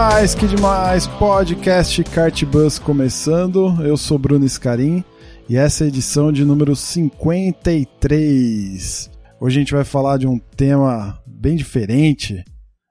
[0.00, 1.06] Demais, que demais!
[1.06, 3.76] Podcast Kartbus começando.
[3.82, 5.04] Eu sou Bruno Scarim
[5.46, 9.10] e essa é a edição de número 53.
[9.38, 12.38] Hoje a gente vai falar de um tema bem diferente.
[12.38, 12.44] A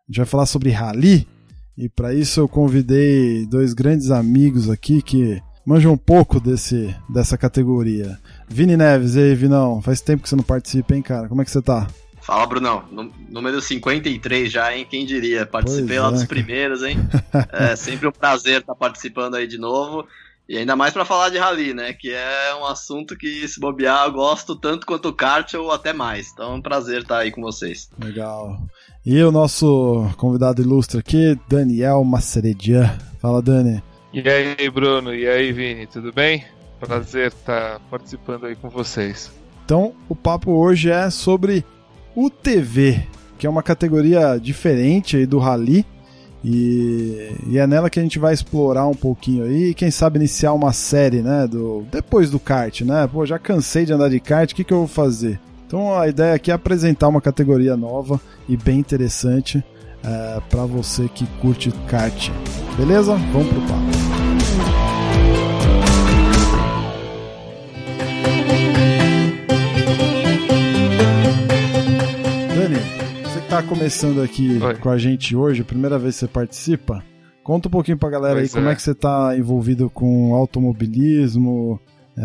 [0.08, 1.28] gente vai falar sobre rally
[1.76, 7.40] e para isso eu convidei dois grandes amigos aqui que manjam um pouco desse, dessa
[7.40, 8.20] categoria.
[8.48, 9.82] Vini Neves, e aí, Vinão?
[9.82, 11.28] Faz tempo que você não participa, hein, cara?
[11.28, 11.88] Como é que você tá?
[12.30, 12.84] Fala, Brunão.
[12.92, 14.86] Nú- Número 53 já, hein?
[14.88, 15.46] Quem diria?
[15.48, 16.98] Participei Pois lá é, dos primeiros, hein?
[17.52, 20.06] É sempre um prazer estar participando aí de novo.
[20.48, 21.92] E ainda mais pra falar de rally, né?
[21.94, 25.92] Que é um assunto que, se bobear, eu gosto tanto quanto o kart ou até
[25.92, 26.32] mais.
[26.32, 27.90] Então é um prazer estar aí com vocês.
[28.04, 28.60] Legal.
[29.06, 32.96] E o nosso convidado ilustre aqui, Daniel Maceredian.
[33.20, 33.82] Fala, Dani.
[34.14, 35.14] E aí, Bruno?
[35.16, 35.88] E aí, Vini?
[35.88, 36.44] Tudo bem?
[36.80, 39.32] Prazer estar participando aí com vocês.
[39.66, 41.64] Então, o papo hoje é sobre
[42.26, 43.04] UTV,
[43.38, 45.86] que é uma categoria diferente aí do rally.
[46.44, 50.20] E, e é nela que a gente vai explorar um pouquinho aí, e quem sabe
[50.20, 53.10] iniciar uma série, né, do depois do kart, né?
[53.12, 55.38] Pô, já cansei de andar de kart, o que, que eu vou fazer?
[55.68, 59.64] Então a ideia aqui é apresentar uma categoria nova e bem interessante
[60.04, 62.32] é, para você que curte kart.
[62.78, 63.16] Beleza?
[63.34, 64.09] Vamos pro papo.
[73.62, 74.76] Tá começando aqui Oi.
[74.76, 77.04] com a gente hoje, primeira vez que você participa,
[77.44, 78.72] conta um pouquinho pra galera Pois aí como é.
[78.72, 81.80] é que você tá envolvido com automobilismo,
[82.18, 82.22] é,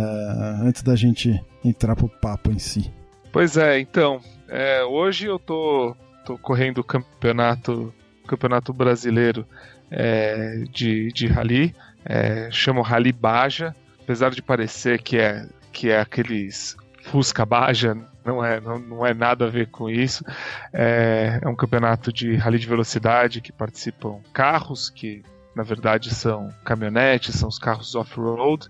[0.62, 2.92] antes da gente entrar pro papo em si.
[3.32, 7.92] Pois é, então, é, hoje eu tô, tô correndo o campeonato,
[8.28, 9.44] campeonato brasileiro
[9.90, 15.98] é, de, de rally, é, chama Rally Baja, apesar de parecer que é, que é
[15.98, 20.24] aqueles Fusca Baja, não é, não, não é nada a ver com isso.
[20.72, 25.22] É, é um campeonato de rally de velocidade que participam carros que
[25.54, 28.68] na verdade são caminhonetes, são os carros off-road,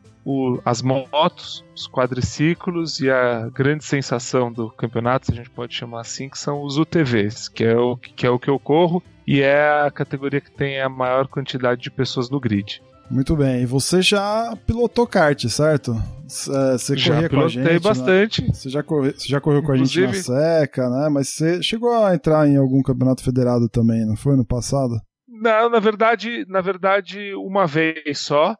[0.64, 6.00] as motos, os quadriciclos e a grande sensação do campeonato, se a gente pode chamar
[6.00, 9.40] assim, que são os UTVs, que é o que, é o que eu corro e
[9.40, 12.82] é a categoria que tem a maior quantidade de pessoas no grid.
[13.10, 15.92] Muito bem, e você já pilotou kart, certo?
[15.92, 17.64] É, Você Já corria com a gente.
[17.72, 17.78] né?
[17.78, 18.46] bastante.
[18.52, 21.08] Você já, corre- você já correu com a gente na Inclusive- seca, né?
[21.10, 24.94] Mas você chegou a entrar em algum campeonato federado também, não foi no passado?
[25.28, 28.56] Não, na verdade, na verdade, uma vez só.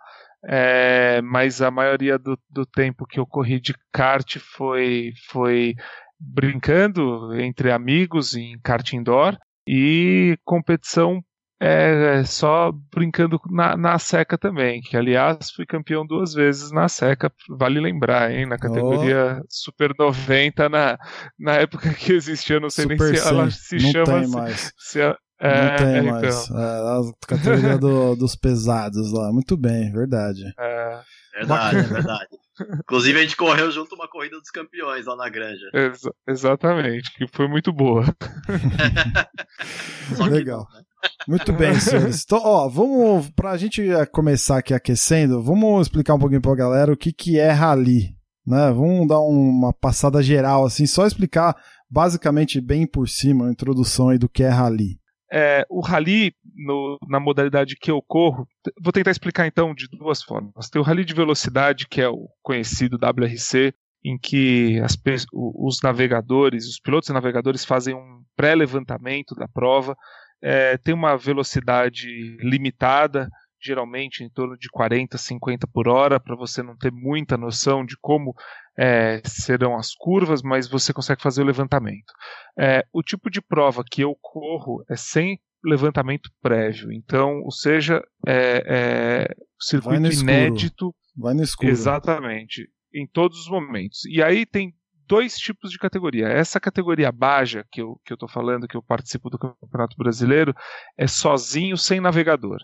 [0.47, 5.75] é, mas a maioria do, do tempo que eu corri de kart foi, foi
[6.21, 11.21] brincando entre amigos em kart indoor e competição
[11.61, 17.33] é, só brincando na, na seca também, que aliás fui campeão duas vezes na seca,
[17.49, 20.99] vale lembrar, hein, na categoria Super 90, na,
[21.39, 24.17] na época que existia, não sei nem Super se ela 100, se não chama tem
[24.25, 24.37] assim.
[24.37, 24.73] mais.
[24.79, 26.51] Se não é, tem então, mais.
[26.51, 29.33] É, a categoria do- dos pesados lá.
[29.33, 30.43] Muito bem, verdade.
[30.59, 31.01] é,
[31.37, 32.27] Verdade, é verdade.
[32.79, 35.69] Inclusive, a gente correu junto uma corrida dos campeões lá na Granja.
[35.75, 38.05] exa- exatamente, que foi muito boa.
[40.17, 40.67] Que Legal.
[40.71, 40.85] não, né?
[41.29, 42.23] Muito bem, senhores.
[42.25, 46.93] Então, ó, vamos, pra gente eh, começar aqui aquecendo, vamos explicar um pouquinho pra galera
[46.93, 48.11] o que, que é rally,
[48.47, 48.71] né?
[48.73, 51.57] Vamos dar uma passada geral, assim, só explicar
[51.91, 54.99] basicamente bem por cima a introdução aí do que é rally.
[55.33, 58.47] É, o rally, no- na modalidade que eu corro,
[58.83, 60.69] vou tentar explicar então de duas formas.
[60.71, 63.73] Tem o rally de velocidade, que é o conhecido WRC,
[64.05, 64.97] em que as
[65.33, 69.97] os navegadores, os pilotos e navegadores fazem um pré-levantamento da prova,
[70.45, 72.07] é, tem uma velocidade
[72.39, 73.29] limitada,
[73.61, 77.97] geralmente em torno de 40, 50 por hora, para você não ter muita noção de
[77.99, 78.35] como
[78.79, 82.13] é, serão as curvas, mas você consegue fazer o levantamento.
[82.59, 88.03] É, o tipo de prova que eu corro é sem levantamento prévio, então, ou seja,
[88.27, 91.71] é, é circuito inédito Vai no escuro.
[91.71, 92.69] Exatamente.
[92.93, 94.05] Em todos os momentos.
[94.07, 94.75] E aí tem
[95.07, 96.29] dois tipos de categoria.
[96.29, 100.55] Essa categoria Baja, que eu, que eu falando, que eu participo do Campeonato Brasileiro,
[100.97, 102.59] é sozinho, sem navegador.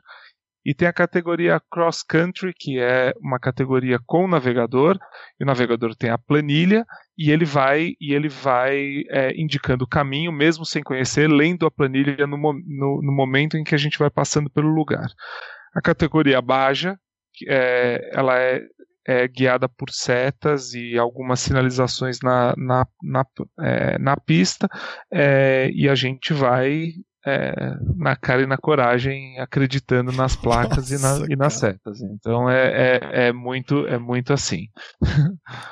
[0.65, 4.99] e tem a categoria Cross Country, que é uma categoria com navegador,
[5.39, 6.85] e o navegador tem a planilha
[7.17, 11.71] e ele vai e ele vai é, indicando o caminho, mesmo sem conhecer, lendo a
[11.71, 15.07] planilha no, no, no, momento em que a gente vai passando pelo lugar.
[15.75, 16.99] A categoria Baja,
[17.49, 18.61] é, ela é,
[19.07, 23.25] é, guiada por setas e algumas sinalizações na, na, na,
[23.61, 24.69] é, na pista,
[25.13, 26.93] é, e a gente vai
[27.27, 32.01] é, na cara e na coragem, acreditando nas placas Nossa, e, na, e, nas setas.
[32.01, 34.69] Então é, é, é, muito é muito assim.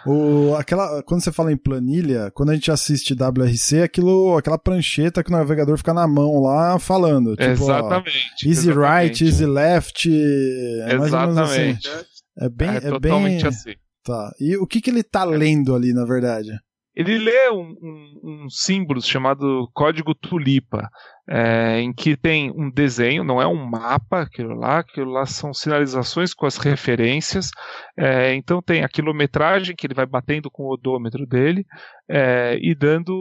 [0.06, 5.22] o, aquela, quando você fala em planilha, quando a gente assiste WRC, aquilo, aquela prancheta
[5.22, 7.34] que o navegador fica na mão lá falando.
[7.34, 8.44] Tipo, exatamente.
[8.44, 8.78] Ó, easy exatamente.
[8.78, 10.08] right, easy left.
[10.08, 11.88] É exatamente.
[11.88, 12.17] Assim.
[12.40, 12.70] É bem.
[12.70, 13.48] É, é totalmente bem...
[13.48, 13.74] assim.
[14.04, 14.32] Tá.
[14.40, 16.50] E o que, que ele tá lendo ali, na verdade?
[16.94, 20.88] Ele lê um, um, um símbolo chamado código tulipa,
[21.28, 25.52] é, em que tem um desenho, não é um mapa, aquilo lá, aquilo lá são
[25.52, 27.50] sinalizações com as referências.
[27.96, 31.66] É, então tem a quilometragem que ele vai batendo com o odômetro dele
[32.08, 33.12] é, e dando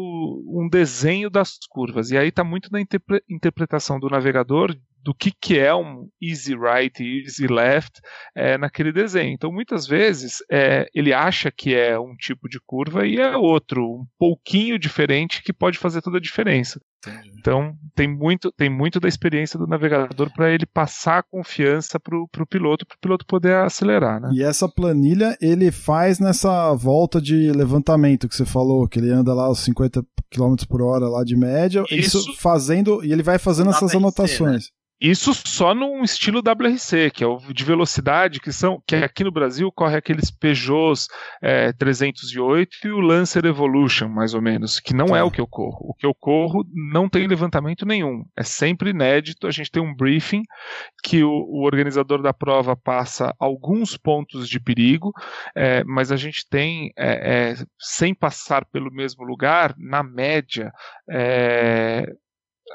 [0.47, 2.09] um desenho das curvas.
[2.09, 6.53] E aí está muito na interpre interpretação do navegador do que, que é um easy
[6.53, 8.01] right e easy left
[8.35, 9.31] é, naquele desenho.
[9.31, 13.81] Então, muitas vezes, é, ele acha que é um tipo de curva e é outro,
[13.81, 16.81] um pouquinho diferente, que pode fazer toda a diferença.
[17.05, 17.31] Entendi.
[17.37, 22.17] Então, tem muito, tem muito da experiência do navegador para ele passar a confiança para
[22.17, 24.19] o piloto, para o piloto poder acelerar.
[24.19, 24.29] Né?
[24.33, 29.33] E essa planilha ele faz nessa volta de levantamento que você falou, que ele anda
[29.33, 33.37] lá os 50 km por hora lá de média, isso, isso fazendo, e ele vai
[33.37, 34.65] fazendo essas anotações.
[34.65, 34.76] Ser, né?
[34.99, 39.31] Isso só num estilo WRC, que é o de velocidade, que são que aqui no
[39.31, 41.07] Brasil corre aqueles Peugeots
[41.39, 45.45] é, 308 e o Lancer Evolution, mais ou menos, que não é o que eu
[45.45, 45.89] corro.
[45.89, 49.45] O que eu corro não tem levantamento nenhum, é sempre inédito.
[49.45, 50.41] A gente tem um briefing
[51.03, 55.13] que o, o organizador da prova passa alguns pontos de perigo,
[55.55, 60.71] é, mas a gente tem, é, é sem passar pelo mesmo lugar, na média,
[61.07, 62.11] é,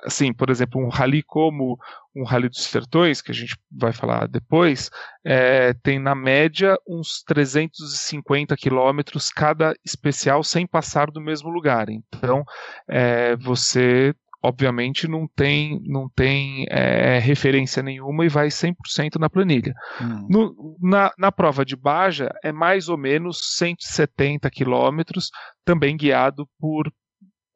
[0.05, 1.79] assim, por exemplo, um rally como
[2.15, 4.91] um rally dos sertões, que a gente vai falar depois,
[5.25, 11.89] é, tem na média uns 350 quilômetros cada especial sem passar do mesmo lugar.
[11.89, 12.45] Então,
[12.89, 19.73] é, você obviamente não tem, não tem é, referência nenhuma e vai 100% na planilha.
[20.01, 20.27] Hum.
[20.29, 25.31] No, na, na prova de Baja é mais ou menos 170 quilômetros,
[25.65, 26.93] também guiado por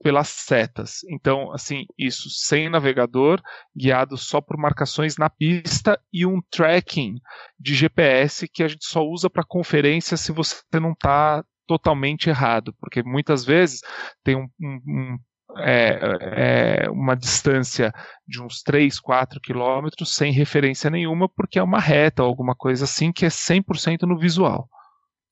[0.06, 1.00] pelas setas.
[1.10, 3.42] Então, assim, isso sem navegador,
[3.76, 7.16] guiado só por marcações na pista e um tracking
[7.58, 12.72] de GPS que a gente só usa para conferência se você não está totalmente errado,
[12.78, 13.80] porque muitas vezes
[14.22, 15.18] tem um, um, um
[15.58, 17.92] é, é, uma distância
[18.24, 22.84] de uns 3, 4 quilômetros sem referência nenhuma, porque é uma reta ou alguma coisa
[22.84, 24.68] assim que é 100% no visual.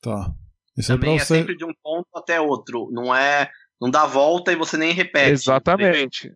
[0.03, 0.35] Tá.
[0.77, 1.37] Isso é Também é, é você...
[1.37, 3.49] sempre de um ponto até outro, não é
[3.81, 5.31] não dá volta e você nem repete.
[5.31, 6.33] Exatamente.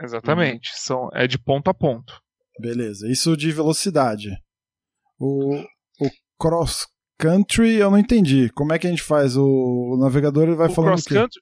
[0.00, 0.70] Exatamente.
[0.70, 0.76] Uhum.
[0.76, 2.20] São, é de ponto a ponto.
[2.58, 3.10] Beleza.
[3.10, 4.30] Isso de velocidade.
[5.18, 5.56] O,
[6.00, 6.86] o cross
[7.18, 8.50] country eu não entendi.
[8.50, 9.36] Como é que a gente faz?
[9.36, 11.40] O, o navegador ele vai o falando cross country,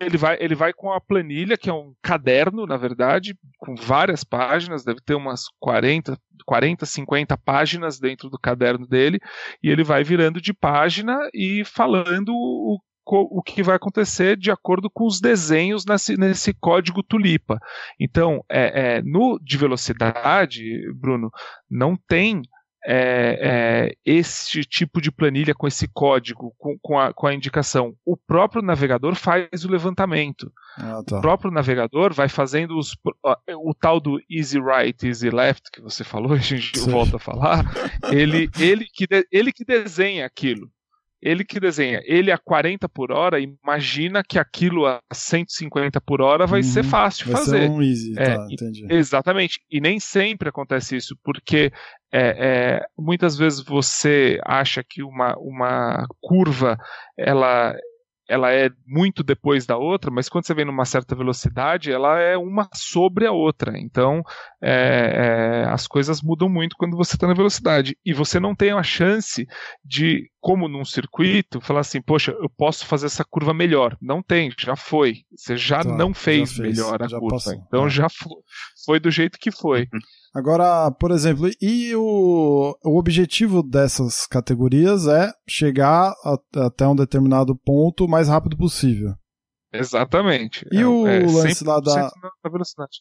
[0.00, 4.22] ele vai, ele vai com a planilha, que é um caderno, na verdade, com várias
[4.22, 6.16] páginas, deve ter umas 40,
[6.46, 9.18] 40, 50 páginas dentro do caderno dele,
[9.62, 12.78] e ele vai virando de página e falando o
[13.16, 17.58] o que vai acontecer de acordo com os desenhos nesse, nesse código tulipa.
[17.98, 20.62] Então, é, é, no de velocidade,
[20.94, 21.30] Bruno,
[21.70, 22.42] não tem
[22.86, 27.94] é, é, este tipo de planilha com esse código, com, com, a, com, a, indicação.
[28.04, 30.50] O próprio navegador faz o levantamento.
[30.76, 31.18] Ah, tá.
[31.18, 32.96] O próprio navegador vai fazendo os,
[33.62, 36.90] o tal do easy right, easy left, que você falou, a gente Sim.
[36.90, 37.64] volta a falar,
[38.10, 40.70] ele, ele, que de, ele que desenha aquilo
[41.20, 46.46] ele que desenha, ele a 40 por hora, imagina que aquilo a 150 por hora
[46.46, 47.62] vai uhum, ser fácil de fazer.
[47.62, 48.86] Ser um easy, é, tá, entendi.
[48.88, 49.60] Exatamente.
[49.70, 51.72] E nem sempre acontece isso, porque
[52.12, 56.78] é, é, muitas vezes você acha que uma, uma curva
[57.16, 57.74] ela
[58.28, 62.36] ela é muito depois da outra, mas quando você vem numa certa velocidade, ela é
[62.36, 63.78] uma sobre a outra.
[63.78, 64.22] Então,
[64.62, 67.96] é, é, as coisas mudam muito quando você está na velocidade.
[68.04, 69.46] E você não tem a chance
[69.82, 73.96] de, como num circuito, falar assim, poxa, eu posso fazer essa curva melhor.
[74.00, 75.22] Não tem, já foi.
[75.36, 77.28] Você já tá, não fez, já fez melhor a curva.
[77.36, 77.54] Passou.
[77.54, 77.90] Então, é.
[77.90, 78.36] já foi,
[78.84, 79.88] foi do jeito que foi.
[80.34, 87.56] Agora, por exemplo, e o, o objetivo dessas categorias é chegar a, até um determinado
[87.56, 89.14] ponto o mais rápido possível.
[89.72, 90.66] Exatamente.
[90.72, 92.10] E é, o é lance lá da.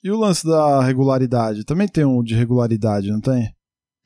[0.04, 1.64] E o lance da regularidade?
[1.64, 3.50] Também tem um de regularidade, não tem?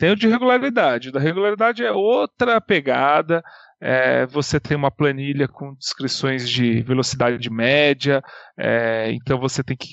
[0.02, 1.12] Tem o de regularidade.
[1.12, 3.44] Da regularidade é outra pegada.
[3.80, 8.20] É, você tem uma planilha com descrições de velocidade média,
[8.58, 9.90] é, então você tem que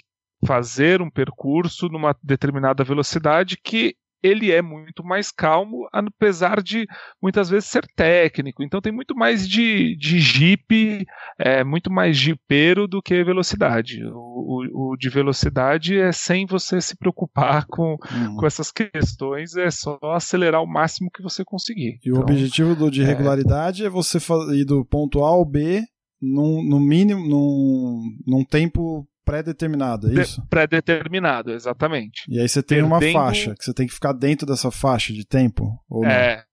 [0.47, 6.87] fazer um percurso numa determinada velocidade que ele é muito mais calmo, apesar de
[7.23, 8.63] muitas vezes ser técnico.
[8.63, 11.07] Então tem muito mais de, de jeep,
[11.39, 14.05] é, muito mais jipeiro do que velocidade.
[14.05, 18.37] O, o, o, de velocidade é sem você se preocupar com, uhum.
[18.37, 21.99] com essas questões, é só acelerar o máximo que você conseguir.
[22.05, 23.05] E então, o objetivo do de é.
[23.05, 24.19] regularidade é, é você
[24.55, 25.83] ir do ponto A ao B
[26.21, 30.43] num, no mínimo, num, num tempo pré-determinado, é isso?
[30.49, 32.23] Pré-determinado, exatamente.
[32.29, 32.95] E aí você tem Perdendo...
[32.95, 36.11] uma faixa, que você tem que ficar dentro dessa faixa de tempo, ou não?
[36.11, 36.45] É.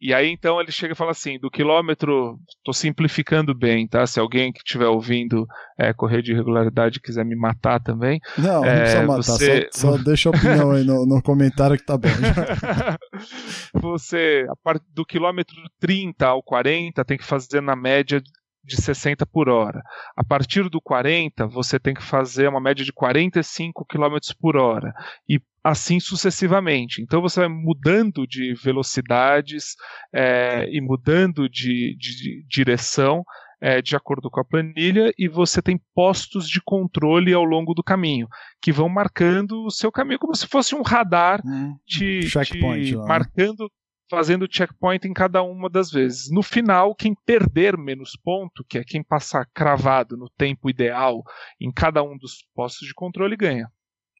[0.00, 4.06] E aí então ele chega e fala assim, do quilômetro, tô simplificando bem, tá?
[4.06, 5.46] Se alguém que estiver ouvindo
[5.78, 8.20] é, correr de irregularidade quiser me matar também.
[8.36, 9.68] Não, não é, precisa matar, você...
[9.72, 12.08] só, só deixa a opinião aí no, no comentário que tá bom.
[13.80, 18.20] você, a parte do quilômetro 30 ao 40, tem que fazer na média
[18.64, 19.82] de 60 por hora.
[20.16, 24.94] A partir do 40, você tem que fazer uma média de 45 km por hora.
[25.28, 27.02] E assim sucessivamente.
[27.02, 29.76] Então você vai mudando de velocidades
[30.12, 33.24] é, e mudando de, de, de direção
[33.60, 37.82] é, de acordo com a planilha, e você tem postos de controle ao longo do
[37.82, 38.28] caminho,
[38.60, 43.70] que vão marcando o seu caminho como se fosse um radar hum, te, te marcando
[44.10, 46.30] fazendo checkpoint em cada uma das vezes.
[46.30, 51.22] No final, quem perder menos ponto, que é quem passar cravado no tempo ideal
[51.60, 53.68] em cada um dos postos de controle, ganha.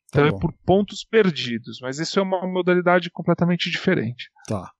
[0.08, 4.30] Então tá é por pontos perdidos, mas isso é uma modalidade completamente diferente.
[4.46, 4.70] Tá.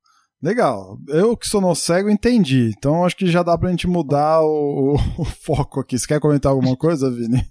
[0.43, 0.99] Legal.
[1.09, 2.71] Eu que sou no cego entendi.
[2.77, 5.99] Então acho que já dá pra gente mudar o, o, o foco aqui.
[5.99, 7.43] Você quer comentar alguma coisa, Vini?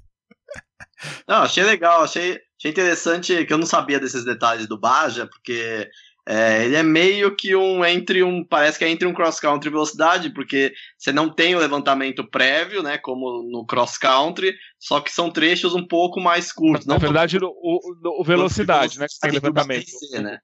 [1.27, 5.89] Não, achei legal, achei, achei interessante que eu não sabia desses detalhes do Baja, porque
[6.25, 8.45] é, ele é meio que um entre um.
[8.45, 12.25] Parece que é entre um cross country e velocidade, porque você não tem o levantamento
[12.29, 12.97] prévio, né?
[12.97, 16.87] Como no cross country, só que são trechos um pouco mais curtos.
[16.87, 19.07] Na verdade, o, o, o velocidade, né?
[19.07, 19.85] Que tem levantamento.
[19.85, 20.39] WRC, né?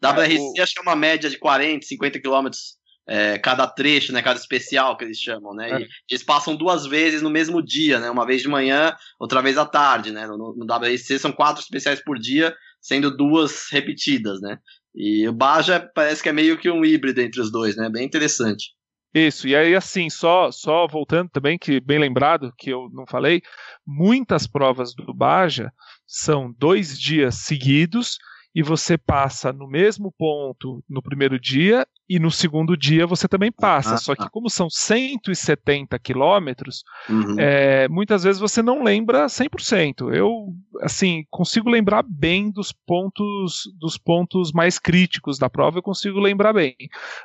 [0.00, 0.62] WRC é, o...
[0.62, 2.76] acho que é uma média de 40, 50 quilômetros
[3.08, 5.70] é, cada trecho, né, cada especial que eles chamam, né?
[5.70, 5.80] É.
[5.80, 8.10] E eles passam duas vezes no mesmo dia, né?
[8.10, 10.26] Uma vez de manhã, outra vez à tarde, né?
[10.26, 14.58] No, no WRC são quatro especiais por dia, sendo duas repetidas, né?
[14.96, 17.90] E o Baja parece que é meio que um híbrido entre os dois, né?
[17.90, 18.74] Bem interessante.
[19.14, 23.40] Isso, e aí assim, só, só voltando também, que bem lembrado, que eu não falei,
[23.86, 25.72] muitas provas do Baja
[26.06, 28.18] são dois dias seguidos
[28.56, 33.52] e você passa no mesmo ponto no primeiro dia e no segundo dia você também
[33.52, 33.96] passa.
[33.96, 37.38] Ah, Só que, como são 170 quilômetros, uhum.
[37.38, 40.10] é, muitas vezes você não lembra 100%.
[40.14, 46.18] Eu, assim, consigo lembrar bem dos pontos, dos pontos mais críticos da prova, eu consigo
[46.18, 46.74] lembrar bem.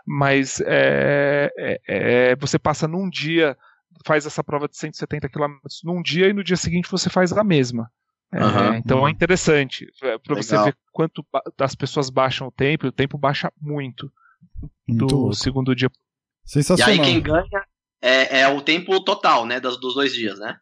[0.05, 3.55] Mas é, é, é você passa num dia,
[4.05, 7.41] faz essa prova de 170 quilômetros num dia e no dia seguinte você faz a
[7.41, 7.89] mesma.
[8.33, 9.07] Uhum, então uhum.
[9.07, 11.25] é interessante é, para você ver quanto
[11.59, 14.09] as pessoas baixam o tempo, o tempo baixa muito
[14.87, 15.89] do muito segundo dia.
[16.45, 16.95] Sensacional.
[16.95, 17.65] E aí quem ganha
[18.01, 20.57] é, é o tempo total, né, dos, dos dois dias, né?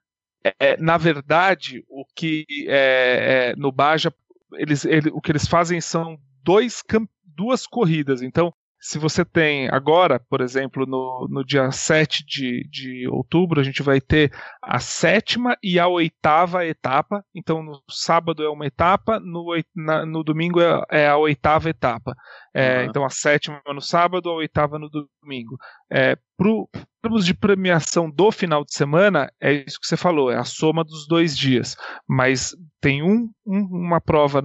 [0.60, 4.12] É, na verdade, o que é, é, no Baja
[4.54, 6.82] eles, ele, o que eles fazem são dois
[7.24, 8.22] duas corridas.
[8.22, 13.64] Então, se você tem agora, por exemplo, no, no dia 7 de, de outubro, a
[13.64, 14.32] gente vai ter
[14.62, 17.24] a sétima e a oitava etapa.
[17.36, 22.16] Então, no sábado é uma etapa, no, na, no domingo é, é, a oitava etapa.
[22.54, 22.86] É, uhum.
[22.86, 25.58] Então, a sétima no sábado, a oitava no domingo.
[25.92, 26.70] É, pro,
[27.02, 30.86] termos de premiação do final de semana, é isso que você falou, é a soma
[30.86, 31.76] dos dois dias.
[32.08, 34.42] Mas tem um, um uma prova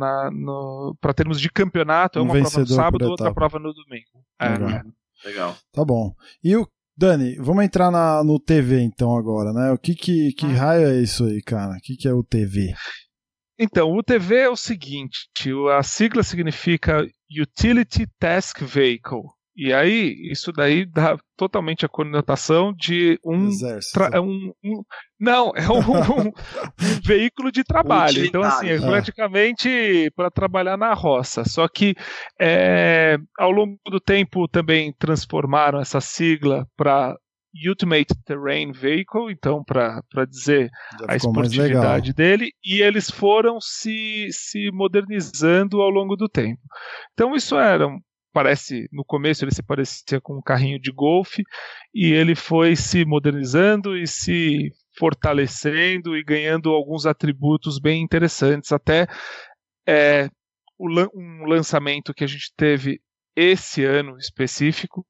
[1.00, 4.24] para termos de campeonato, é uma prova no sábado, outra prova no domingo.
[4.40, 4.70] É, Legal.
[4.70, 4.82] É.
[5.28, 5.56] Legal.
[5.72, 6.12] Tá bom.
[6.42, 9.70] E o Dani, vamos entrar na, no TV então agora, né?
[9.70, 10.56] O que que, que ah.
[10.56, 11.76] raio é isso aí, cara?
[11.76, 12.74] O que que é o TV?
[13.56, 15.28] Então, o TV é o seguinte,
[15.78, 17.06] a sigla significa
[17.40, 19.22] Utility Task Vehicle.
[19.56, 23.48] E aí, isso daí dá totalmente a conotação de um.
[24.20, 24.82] um, um
[25.18, 25.78] não, é um,
[26.26, 28.24] um, um veículo de trabalho.
[28.24, 31.44] Então, assim, é praticamente para trabalhar na roça.
[31.44, 31.94] Só que
[32.40, 37.14] é, ao longo do tempo também transformaram essa sigla para
[37.68, 40.68] Ultimate Terrain Vehicle, então para dizer
[41.08, 46.60] a esportividade dele, e eles foram se, se modernizando ao longo do tempo.
[47.12, 47.86] Então isso era
[48.34, 51.44] parece no começo ele se parecia com um carrinho de golfe
[51.94, 58.72] e ele foi se modernizando e se fortalecendo e ganhando alguns atributos bem interessantes.
[58.72, 59.06] Até
[59.86, 60.28] é,
[60.78, 63.00] um lançamento que a gente teve
[63.36, 65.06] esse ano específico,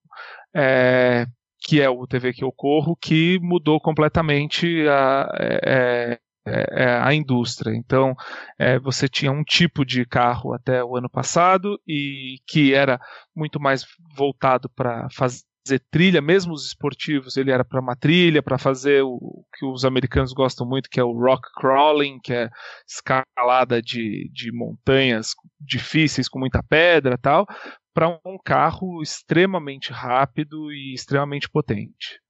[0.54, 1.26] é,
[1.60, 7.14] que é o TV que eu corro, que mudou completamente a, é, é, é a
[7.14, 7.74] indústria.
[7.74, 8.14] Então,
[8.58, 13.00] é, você tinha um tipo de carro até o ano passado e que era
[13.34, 13.86] muito mais
[14.16, 15.44] voltado para fazer
[15.90, 20.32] trilha, mesmo os esportivos, ele era para uma trilha, para fazer o que os americanos
[20.32, 22.50] gostam muito, que é o rock crawling, que é
[22.86, 27.46] escalada de, de montanhas difíceis com muita pedra tal,
[27.94, 32.20] para um carro extremamente rápido e extremamente potente.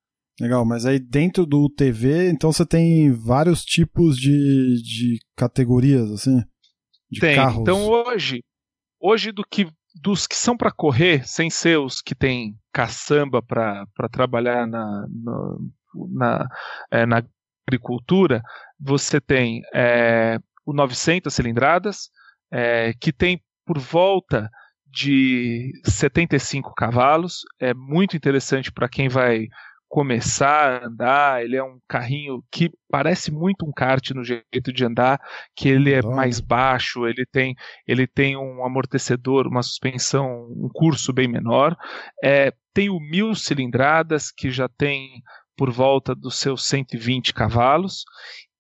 [0.41, 6.43] Legal, mas aí dentro do TV, então você tem vários tipos de, de categorias, assim?
[7.09, 7.37] De tem.
[7.37, 7.61] carros.
[7.61, 8.43] Então hoje,
[9.01, 9.69] hoje do que,
[10.03, 15.57] dos que são para correr, sem ser os que tem caçamba para trabalhar na, na,
[16.11, 16.49] na,
[16.91, 17.23] é, na,
[17.67, 18.43] agricultura,
[18.79, 22.11] você tem é, o 900 cilindradas,
[22.53, 24.51] é, que tem por volta
[24.87, 29.47] de 75 cavalos, é muito interessante para quem vai
[29.95, 31.45] começar a andar.
[31.45, 35.21] Ele é um carrinho que parece muito um kart no jeito de andar,
[35.55, 37.55] que ele é mais baixo, ele tem,
[37.87, 41.77] ele tem um amortecedor, uma suspensão, um curso bem menor.
[42.21, 45.23] É, tem o mil cilindradas, que já tem
[45.57, 48.03] por volta dos seus 120 cavalos,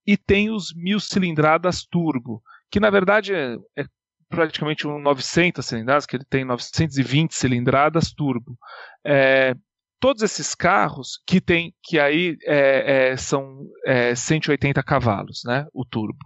[0.06, 3.84] e tem os mil cilindradas turbo, que na verdade é, é
[4.28, 8.56] praticamente um 900 cilindradas, que ele tem 920 cilindradas turbo.
[9.04, 9.52] É,
[10.00, 15.66] todos esses carros que tem que aí é, é, são é, 180 cavalos, né?
[15.72, 16.18] O turbo,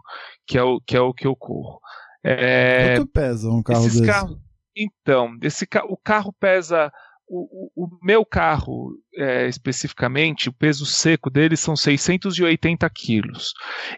[0.46, 1.80] que é o que é o que eu corro.
[2.24, 4.06] É, Quanto pesa um carro desse?
[4.06, 4.40] Carro,
[4.76, 6.92] então, esse o carro pesa
[7.28, 13.52] o, o, o meu carro é, especificamente, o peso seco dele são 680 quilos.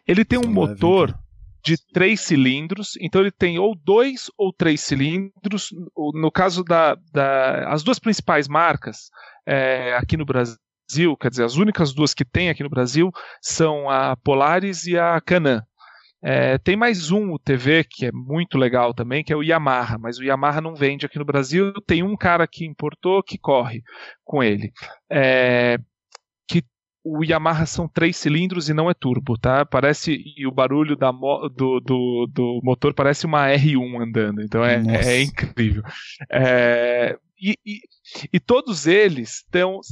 [0.07, 1.19] Ele tem um Sim, motor
[1.63, 5.71] de três cilindros, então ele tem ou dois ou três cilindros.
[6.15, 9.11] No caso da, da as duas principais marcas
[9.47, 10.59] é, aqui no Brasil,
[11.21, 15.21] quer dizer, as únicas duas que tem aqui no Brasil são a Polaris e a
[15.21, 15.63] Canan.
[16.23, 20.19] É, tem mais um UTV que é muito legal também, que é o Yamaha, mas
[20.19, 21.73] o Yamaha não vende aqui no Brasil.
[21.87, 23.83] Tem um cara que importou que corre
[24.23, 24.71] com ele.
[25.11, 25.79] É,
[27.05, 29.65] o Yamaha são três cilindros e não é turbo, tá?
[29.65, 34.83] Parece e o barulho da, do, do, do motor parece uma R1 andando, então é,
[35.05, 35.83] é incrível.
[36.29, 37.81] É, e, e,
[38.33, 39.45] e, todos eles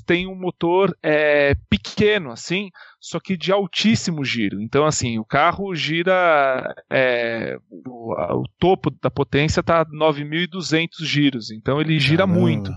[0.07, 2.69] têm um motor é, pequeno, assim,
[3.01, 4.61] só que de altíssimo giro.
[4.61, 6.75] Então, assim, o carro gira.
[6.91, 12.71] É, o, o, topo da potência está 9.200 giros, então ele gira muito.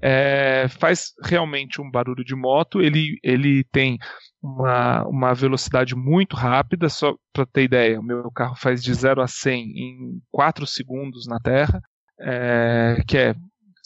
[0.00, 3.98] É, faz realmente um barulho de moto, ele, ele tem
[4.42, 9.20] uma, uma velocidade muito rápida, só para ter ideia, o meu carro faz de 0
[9.20, 11.80] a 100 em 4 segundos na Terra,
[12.20, 13.34] é, que é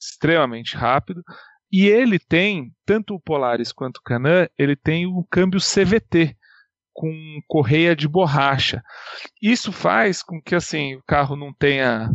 [0.01, 1.23] extremamente rápido.
[1.71, 6.37] E ele tem, tanto o Polaris quanto o Canan, ele tem um câmbio CVT
[6.93, 7.13] com
[7.47, 8.83] correia de borracha.
[9.41, 12.11] Isso faz com que assim o carro não tenha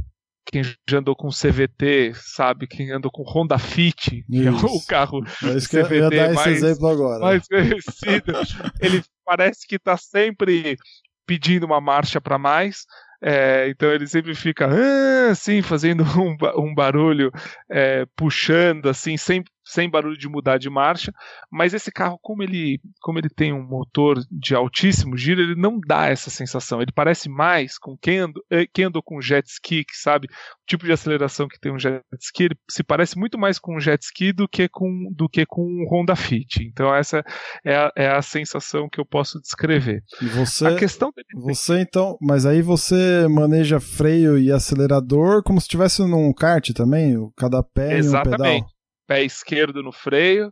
[0.45, 5.23] quem já andou com CVT sabe, quem andou com Honda Fit, que é o carro
[5.43, 7.19] é isso que CVT eu ia dar mais, esse exemplo agora.
[7.19, 8.31] mais conhecido,
[8.79, 10.77] ele parece que está sempre
[11.25, 12.85] pedindo uma marcha para mais,
[13.27, 17.31] é, então ele sempre fica ah, assim, fazendo um, um barulho,
[17.67, 21.11] é, puxando assim, sem, sem barulho de mudar de marcha.
[21.51, 25.79] Mas esse carro, como ele, como ele tem um motor de altíssimo giro, ele não
[25.79, 26.81] dá essa sensação.
[26.81, 30.65] Ele parece mais com quem andou, eh, quem andou com jet ski, que sabe o
[30.67, 33.79] tipo de aceleração que tem um jet ski, ele se parece muito mais com um
[33.79, 36.63] jet ski do que com, do que com um Honda Fit.
[36.63, 37.23] Então essa
[37.63, 40.03] é a, é a sensação que eu posso descrever.
[40.21, 41.27] E você, a questão dele...
[41.33, 47.15] você então, mas aí você maneja freio e acelerador como se estivesse num kart também,
[47.35, 48.31] cada pé Exatamente.
[48.31, 48.74] e um pedal
[49.07, 50.51] pé esquerdo no freio,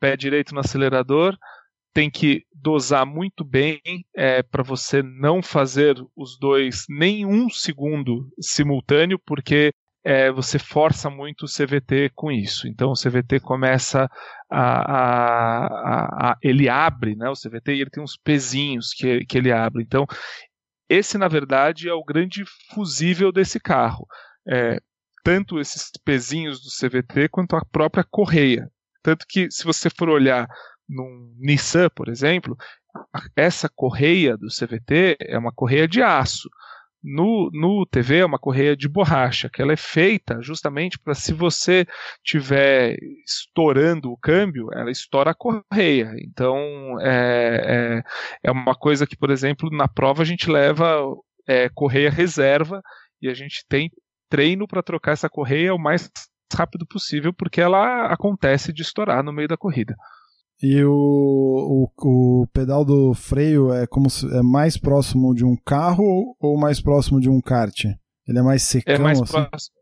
[0.00, 1.36] pé direito no acelerador.
[1.94, 3.80] Tem que dosar muito bem
[4.16, 9.72] é, para você não fazer os dois nem um segundo simultâneo, porque
[10.04, 12.66] é, você força muito o CVT com isso.
[12.66, 14.08] Então o CVT começa
[14.50, 17.28] a, a, a, ele abre, né?
[17.28, 19.82] O CVT ele tem uns pezinhos que, que ele abre.
[19.82, 20.06] Então
[20.88, 24.06] esse na verdade é o grande fusível desse carro.
[24.48, 24.78] É,
[25.22, 28.70] tanto esses pezinhos do CVT quanto a própria correia.
[29.02, 30.48] Tanto que, se você for olhar
[30.88, 32.56] num Nissan, por exemplo,
[33.36, 36.48] essa correia do CVT é uma correia de aço.
[37.04, 41.32] No, no TV é uma correia de borracha, que ela é feita justamente para se
[41.32, 41.84] você
[42.22, 46.14] tiver estourando o câmbio, ela estoura a correia.
[46.20, 46.56] Então
[47.00, 48.02] é,
[48.44, 51.04] é, é uma coisa que, por exemplo, na prova a gente leva
[51.44, 52.80] é, correia reserva
[53.20, 53.90] e a gente tem
[54.32, 56.10] treino para trocar essa correia o mais
[56.56, 59.94] rápido possível, porque ela acontece de estourar no meio da corrida.
[60.62, 65.54] E o, o, o, pedal do freio é como se, é mais próximo de um
[65.54, 67.84] carro ou mais próximo de um kart?
[68.26, 69.32] Ele é mais secão é mais assim?
[69.32, 69.76] Próximo.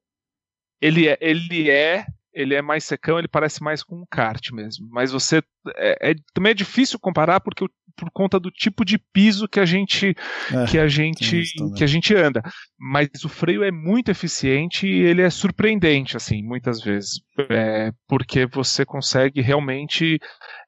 [0.80, 4.88] Ele é, ele é ele é mais secão, ele parece mais com um kart mesmo.
[4.90, 5.42] Mas você
[5.76, 7.64] é, é também é difícil comparar porque
[7.96, 10.16] por conta do tipo de piso que a gente
[10.52, 11.42] é, que a gente
[11.76, 12.42] que a gente anda.
[12.78, 18.46] Mas o freio é muito eficiente e ele é surpreendente assim, muitas vezes, é, porque
[18.46, 20.18] você consegue realmente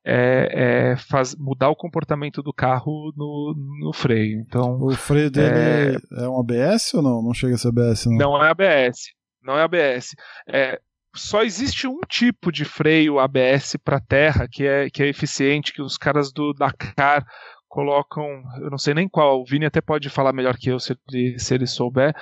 [0.04, 4.40] é, é, faz, mudar o comportamento do carro no, no freio.
[4.40, 7.22] Então o freio dele é, é um ABS ou não?
[7.22, 8.16] Não chega a ser ABS não?
[8.16, 8.98] Não é ABS.
[9.42, 10.14] Não é ABS.
[10.46, 10.80] É,
[11.14, 15.82] só existe um tipo de freio ABS para terra que é, que é eficiente, que
[15.82, 17.24] os caras do Dakar
[17.68, 20.94] colocam, eu não sei nem qual, o Vini até pode falar melhor que eu se
[21.10, 22.14] ele, se ele souber,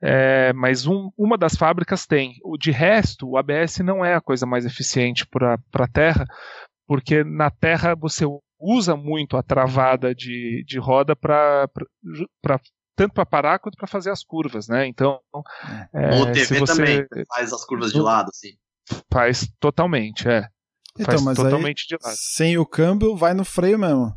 [0.00, 2.34] é, mas um, uma das fábricas tem.
[2.44, 6.24] O de resto, o ABS não é a coisa mais eficiente para a terra,
[6.86, 8.24] porque na terra você
[8.58, 11.68] usa muito a travada de, de roda para
[12.94, 14.86] tanto para parar quanto para fazer as curvas, né?
[14.86, 15.20] Então,
[15.94, 16.74] é, o TV você...
[16.74, 18.52] também faz as curvas de lado, sim.
[19.12, 20.48] Faz totalmente, é.
[20.98, 22.14] Então, faz mas totalmente de lado.
[22.16, 24.14] Sem o câmbio, vai no freio mesmo.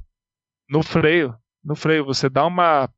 [0.70, 2.90] No freio, no freio, você dá uma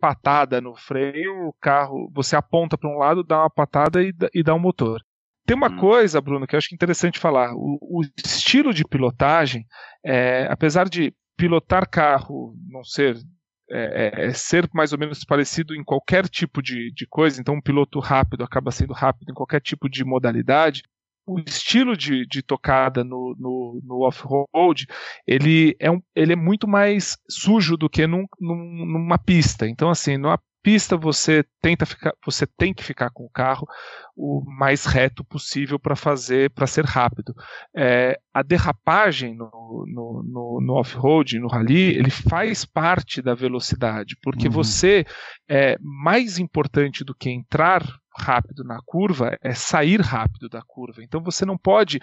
[0.00, 4.42] patada no freio, o carro, você aponta para um lado, dá uma patada e, e
[4.42, 5.02] dá um motor.
[5.46, 5.76] Tem uma hum.
[5.76, 7.54] coisa, Bruno, que eu acho interessante falar.
[7.54, 9.64] O, o estilo de pilotagem,
[10.04, 13.16] é, apesar de pilotar carro não ser
[13.70, 17.54] é, é, é, ser mais ou menos parecido em qualquer tipo de, de coisa, então
[17.54, 20.82] um piloto rápido acaba sendo rápido em qualquer tipo de modalidade.
[21.28, 24.86] O estilo de, de tocada no, no, no off-road
[25.26, 29.66] ele é, um, ele é muito mais sujo do que num, num, numa pista.
[29.66, 33.68] Então, assim, numa pista você tenta ficar, você tem que ficar com o carro
[34.16, 37.32] o mais reto possível para fazer, para ser rápido.
[37.72, 39.48] É, a derrapagem no,
[39.86, 44.54] no, no, no off-road, no rally, ele faz parte da velocidade, porque uhum.
[44.54, 45.06] você
[45.48, 47.84] é mais importante do que entrar
[48.18, 51.02] rápido na curva é sair rápido da curva.
[51.02, 52.00] Então você não pode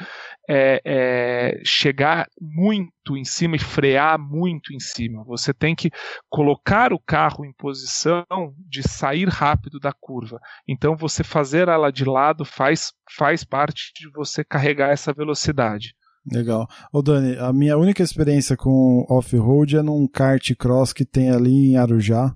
[0.49, 5.23] é, é, chegar muito em cima e frear muito em cima.
[5.25, 5.89] Você tem que
[6.29, 8.25] colocar o carro em posição
[8.67, 10.39] de sair rápido da curva.
[10.67, 15.95] Então você fazer ela de lado faz, faz parte de você carregar essa velocidade.
[16.31, 16.67] Legal.
[16.91, 21.71] Ô Dani, a minha única experiência com off-road é num kart cross que tem ali
[21.71, 22.33] em Arujá.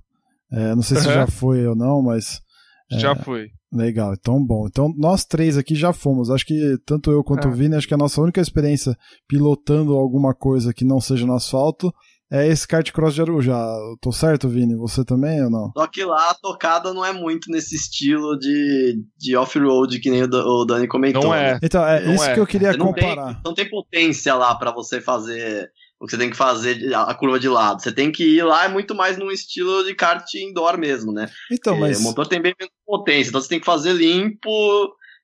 [0.51, 1.13] É, não sei se uhum.
[1.13, 2.41] já foi ou não, mas.
[2.91, 3.49] É, já foi.
[3.71, 4.65] Legal, então bom.
[4.67, 6.29] Então nós três aqui já fomos.
[6.29, 7.51] Acho que tanto eu quanto é.
[7.51, 8.95] o Vini, acho que a nossa única experiência
[9.27, 11.93] pilotando alguma coisa que não seja no asfalto
[12.31, 13.75] é esse kart cross de Arujá.
[14.01, 14.75] Tô certo, Vini?
[14.75, 15.71] Você também ou não?
[15.77, 20.23] Só que lá a tocada não é muito nesse estilo de, de off-road que nem
[20.23, 21.23] o, Dani comentou.
[21.23, 21.53] Não é.
[21.53, 21.59] Né?
[21.63, 22.33] Então, é não isso é.
[22.33, 23.33] que eu queria não comparar.
[23.33, 27.13] Tem, não tem potência lá para você fazer o que você tem que fazer a
[27.13, 27.81] curva de lado.
[27.81, 31.29] Você tem que ir lá é muito mais num estilo de kart indoor mesmo, né?
[31.51, 31.99] Então, é, mas...
[31.99, 34.49] O motor tem bem menos potência, então você tem que fazer limpo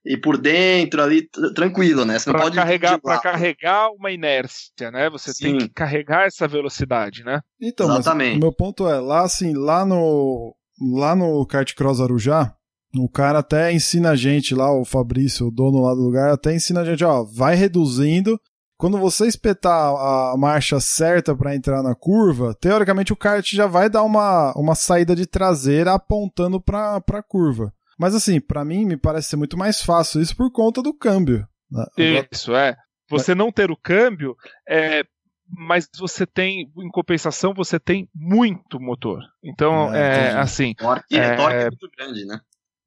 [0.06, 2.20] e por dentro ali tranquilo, né?
[2.20, 5.10] Você não pra pode carregar para carregar uma inércia, né?
[5.10, 5.44] Você Sim.
[5.44, 7.40] tem que carregar essa velocidade, né?
[7.62, 8.38] Então, Exatamente.
[8.38, 12.54] o meu ponto é lá assim, lá no lá no kart cross Arujá,
[12.96, 16.54] o cara até ensina a gente lá, o Fabrício, o dono lá do lugar, até
[16.54, 18.40] ensina a gente, ó, vai reduzindo
[18.84, 23.90] quando você espetar a marcha certa para entrar na curva, teoricamente o kart já vai
[23.90, 27.74] dar uma, uma saída de traseira apontando para a curva.
[27.98, 31.48] Mas assim, para mim me parece ser muito mais fácil isso por conta do câmbio.
[31.72, 32.26] Né?
[32.30, 32.76] Isso é.
[33.10, 34.36] Você não ter o câmbio
[34.68, 35.06] é
[35.48, 39.22] mas você tem, em compensação, você tem muito motor.
[39.42, 40.74] Então, é, é assim.
[40.74, 42.38] Torque, é, torque é muito grande, né?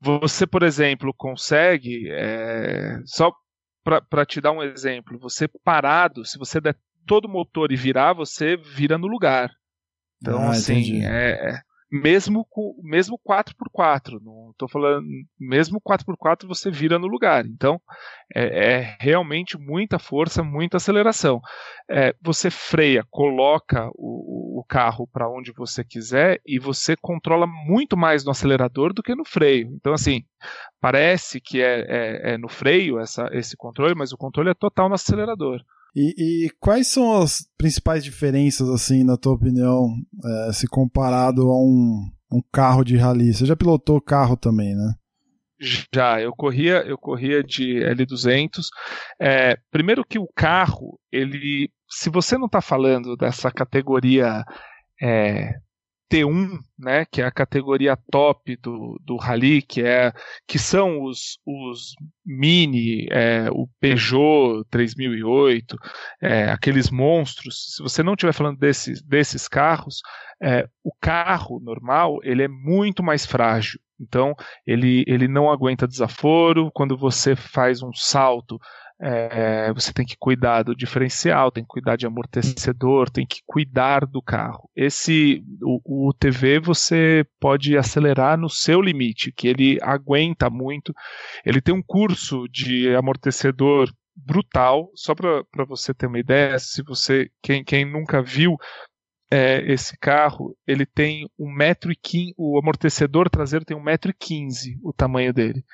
[0.03, 2.07] Você, por exemplo, consegue.
[2.11, 3.33] É, só
[3.87, 8.13] para te dar um exemplo, você parado, se você der todo o motor e virar,
[8.13, 9.51] você vira no lugar.
[10.21, 15.07] Então, ah, assim, é, é, mesmo com mesmo 4x4, não tô falando,
[15.39, 17.47] mesmo 4x4 você vira no lugar.
[17.47, 17.81] Então,
[18.35, 21.41] é, é realmente muita força, muita aceleração.
[21.89, 27.97] É, você freia, coloca o, o carro para onde você quiser e você controla muito
[27.97, 29.69] mais no acelerador do que no freio.
[29.75, 30.23] Então, assim,
[30.81, 34.89] parece que é, é, é no freio essa, esse controle, mas o controle é total
[34.89, 35.61] no acelerador.
[35.95, 36.15] E,
[36.47, 39.95] e, quais são as principais diferenças, assim, na tua opinião,
[40.49, 43.33] é, se comparado a um, um carro de rally?
[43.33, 44.95] Você já pilotou carro também, né?
[45.59, 48.67] Já, eu corria, eu corria de L200.
[49.21, 54.45] É, primeiro que o carro, ele, se você não está falando dessa categoria
[55.01, 55.55] é,
[56.11, 60.13] T1, né, que é a categoria top do, do Rally, que, é,
[60.47, 65.77] que são os, os Mini, é, o Peugeot 3008,
[66.23, 67.75] é, aqueles monstros.
[67.75, 70.01] Se você não estiver falando desses, desses carros,
[70.41, 73.81] é, o carro normal ele é muito mais frágil.
[74.01, 74.35] Então
[74.67, 76.71] ele, ele não aguenta desaforo.
[76.73, 78.59] Quando você faz um salto,
[79.01, 84.07] é, você tem que cuidar do diferencial, tem que cuidar de amortecedor, tem que cuidar
[84.07, 84.71] do carro.
[84.75, 90.95] Esse o, o TV você pode acelerar no seu limite, que ele aguenta muito.
[91.45, 97.29] Ele tem um curso de amortecedor brutal, só para você ter uma ideia, se você
[97.43, 98.57] quem, quem nunca viu
[99.31, 104.11] é, esse carro, ele tem um metro e quinze, o amortecedor traseiro tem um metro
[104.11, 105.65] e quinze o tamanho dele.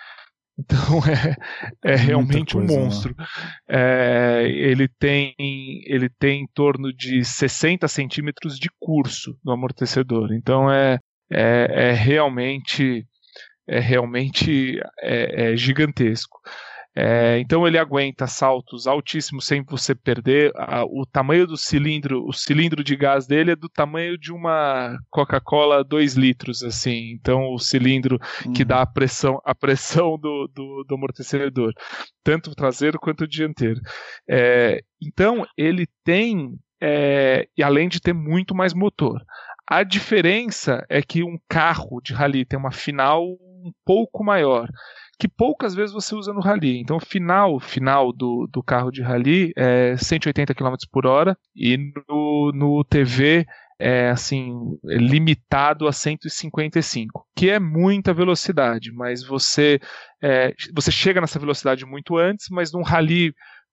[0.59, 1.01] Então
[1.85, 2.85] é, é realmente coisa, um né?
[2.85, 3.15] monstro.
[3.69, 10.33] É, ele, tem, ele tem em torno de 60 centímetros de curso no amortecedor.
[10.33, 10.99] Então é,
[11.31, 13.07] é, é realmente
[13.69, 16.41] é realmente é, é gigantesco.
[16.95, 20.53] É, então ele aguenta saltos altíssimos sem você perder.
[20.55, 24.99] A, o tamanho do cilindro, o cilindro de gás dele é do tamanho de uma
[25.11, 27.13] Coca-Cola 2 litros, assim.
[27.13, 28.53] Então o cilindro uhum.
[28.53, 31.73] que dá a pressão, a pressão do, do, do amortecedor,
[32.23, 33.81] tanto o traseiro quanto o dianteiro.
[34.29, 39.19] É, então ele tem, é, e além de ter muito mais motor.
[39.67, 44.69] A diferença é que um carro de rally tem uma final um pouco maior
[45.23, 46.81] que poucas vezes você usa no rally.
[46.81, 51.79] Então, o final, final do, do carro de rally é 180 km por hora e
[52.09, 53.47] no, no TV
[53.79, 59.81] é assim limitado a 155, que é muita velocidade, mas você
[60.21, 63.33] é, você chega nessa velocidade muito antes, mas num rally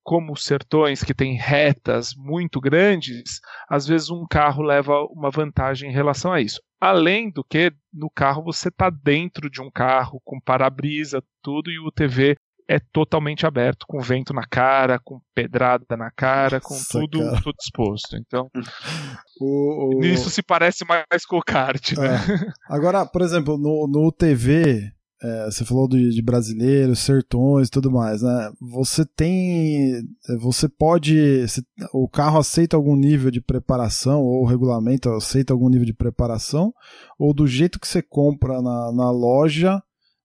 [0.09, 5.93] como sertões, que tem retas muito grandes, às vezes um carro leva uma vantagem em
[5.93, 6.59] relação a isso.
[6.81, 11.77] Além do que, no carro você está dentro de um carro, com para-brisa, tudo, e
[11.77, 12.35] o TV
[12.67, 17.41] é totalmente aberto, com vento na cara, com pedrada na cara, com Nossa, tudo, cara.
[17.43, 18.17] tudo exposto.
[18.17, 18.49] Então,
[19.39, 20.03] o, o...
[20.03, 22.15] isso se parece mais com o kart, né?
[22.15, 22.51] É.
[22.67, 24.91] Agora, por exemplo, no, no TV,
[25.21, 28.51] é, você falou de, de brasileiros, sertões e tudo mais, né?
[28.61, 30.01] Você tem.
[30.39, 31.45] Você pode.
[31.93, 36.73] o carro aceita algum nível de preparação, ou o regulamento aceita algum nível de preparação,
[37.17, 39.81] ou do jeito que você compra na, na loja,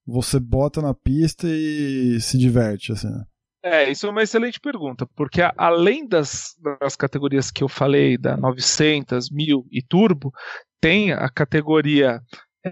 [0.07, 3.09] você bota na pista e se diverte, assim.
[3.09, 3.23] Né?
[3.65, 8.37] É, isso é uma excelente pergunta, porque além das, das categorias que eu falei, da
[8.37, 10.31] 900, 1000 e Turbo,
[10.79, 12.21] tem a categoria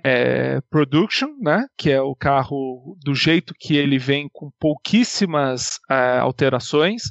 [0.03, 6.19] é, Production, né, que é o carro do jeito que ele vem com pouquíssimas é,
[6.19, 7.03] alterações.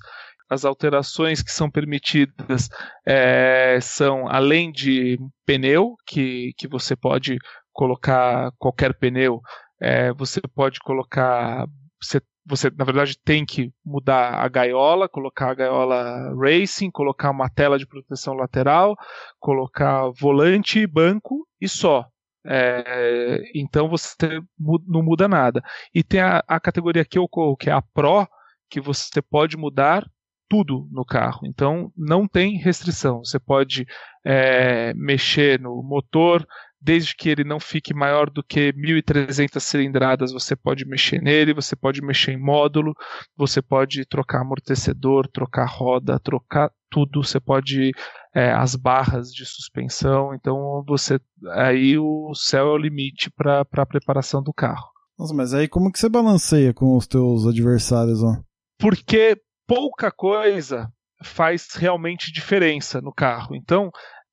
[0.50, 2.68] As alterações que são permitidas
[3.06, 7.38] é, são além de pneu, que, que você pode
[7.72, 9.40] colocar qualquer pneu,
[9.80, 11.66] é, você pode colocar.
[12.00, 17.48] Você, você, na verdade, tem que mudar a gaiola, colocar a gaiola racing, colocar uma
[17.48, 18.94] tela de proteção lateral,
[19.40, 22.11] colocar volante e banco e só.
[22.44, 24.40] É, então você
[24.86, 25.62] não muda nada.
[25.94, 28.26] E tem a, a, categoria que eu corro, que é a Pro,
[28.68, 30.04] que você pode mudar
[30.48, 31.46] tudo no carro.
[31.46, 33.24] Então não tem restrição.
[33.24, 33.86] Você pode
[34.24, 36.46] é, mexer no motor,
[36.82, 41.76] desde que ele não fique maior do que 1.300 cilindradas, você pode mexer nele, você
[41.76, 42.92] pode mexer em módulo,
[43.36, 47.92] você pode trocar amortecedor, trocar roda, trocar tudo, você pode
[48.34, 51.20] é, as barras de suspensão, então você
[51.52, 54.90] aí o céu é o limite para a preparação do carro.
[55.16, 58.36] Nossa, mas aí como que você balanceia com os teus adversários, ó?
[58.78, 60.88] Porque pouca coisa
[61.22, 63.54] faz realmente diferença no carro.
[63.54, 63.90] Então,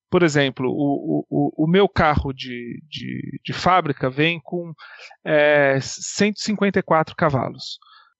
[0.10, 4.74] por exemplo, o, o, o meu carro de, de, de fábrica vem com
[5.24, 7.78] é, 154 cavalos.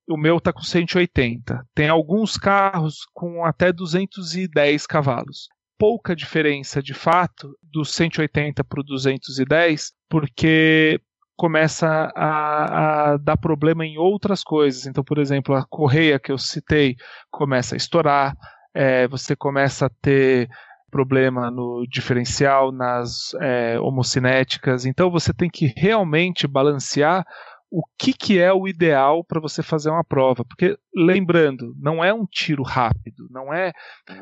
[0.08, 1.66] O meu está com 180.
[1.74, 5.48] Tem alguns carros com até 210 cavalos.
[5.78, 11.02] Pouca diferença de fato do 180 para o 210, porque
[11.36, 14.86] começa a, a, dar problema em outras coisas.
[14.86, 16.98] Então, por exemplo, a correia que eu citei
[17.32, 18.36] começa a estourar,
[18.74, 20.50] é, você começa a ter
[20.90, 24.86] problema no diferencial, nas é, homocinéticas.
[24.86, 27.26] Então você tem que realmente balancear
[27.72, 30.44] o que, que é o ideal para você fazer uma prova.
[30.44, 33.72] Porque, lembrando, não é um tiro rápido, não é.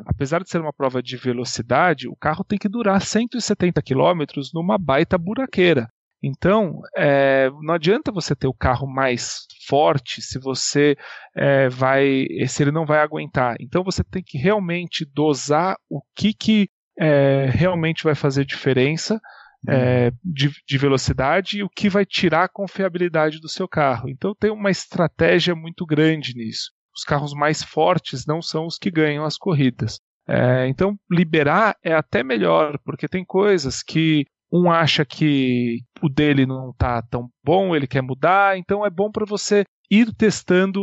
[0.05, 4.77] Apesar de ser uma prova de velocidade, o carro tem que durar 170 km numa
[4.77, 5.89] baita buraqueira.
[6.21, 10.97] Então, é, não adianta você ter o carro mais forte se você
[11.35, 13.55] é, vai, se ele não vai aguentar.
[13.59, 19.19] Então, você tem que realmente dosar o que, que é, realmente vai fazer diferença
[19.67, 24.09] é, de, de, velocidade e o que vai tirar a confiabilidade do seu carro.
[24.09, 26.71] Então tem uma estratégia muito grande nisso.
[26.95, 29.99] Os carros mais fortes não são os que ganham as corridas.
[30.27, 36.45] É, então liberar é até melhor, porque tem coisas que um acha que o dele
[36.45, 40.81] não está tão bom, ele quer mudar, então é bom para você ir testando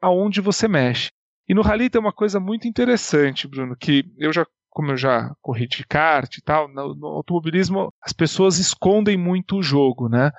[0.00, 1.10] aonde você mexe.
[1.48, 5.34] E no rally tem uma coisa muito interessante, Bruno, que eu já como eu já
[5.42, 10.30] corri de kart e tal, no, no, automobilismo as pessoas escondem muito o jogo, né?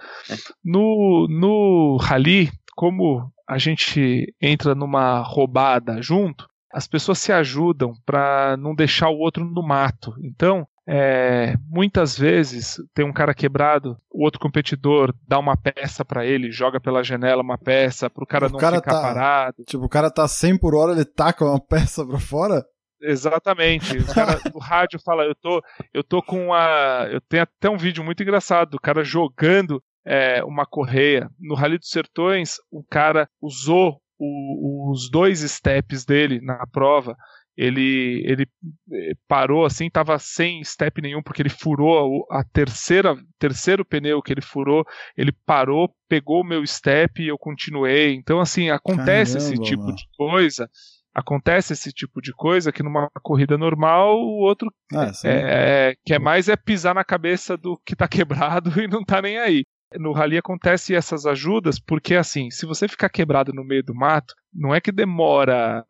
[0.64, 8.56] No, no rally, como a gente entra numa roubada junto, as pessoas se ajudam para
[8.56, 10.14] não deixar o outro no mato.
[10.24, 16.26] Então, é, muitas vezes tem um cara quebrado, o outro competidor dá uma peça para
[16.26, 19.64] ele, joga pela janela uma peça para o cara não cara ficar tá, parado.
[19.68, 22.66] Tipo, o cara tá 100 por hora, ele taca uma peça para fora?
[23.00, 24.00] Exatamente.
[24.00, 25.62] O cara do rádio fala, eu tô,
[25.94, 27.08] eu tô com a.
[27.12, 31.30] Eu tenho até um vídeo muito engraçado do cara jogando é, uma correia.
[31.40, 37.16] No Rally dos Sertões, o cara usou o, os dois steps dele na prova
[37.60, 38.48] ele, ele
[38.94, 44.32] eh, parou assim, tava sem step nenhum, porque ele furou a terceira terceiro pneu que
[44.32, 44.86] ele furou,
[45.18, 48.14] ele parou, pegou o meu step e eu continuei.
[48.14, 49.96] Então, assim, acontece Caramba, esse tipo mano.
[49.96, 50.70] de coisa.
[51.14, 56.20] Acontece esse tipo de coisa que numa corrida normal o outro ah, é, é, quer
[56.20, 59.66] mais é pisar na cabeça do que tá quebrado e não tá nem aí.
[59.98, 64.34] No rally acontece essas ajudas porque assim, se você ficar quebrado no meio do mato,
[64.54, 65.86] não é que demora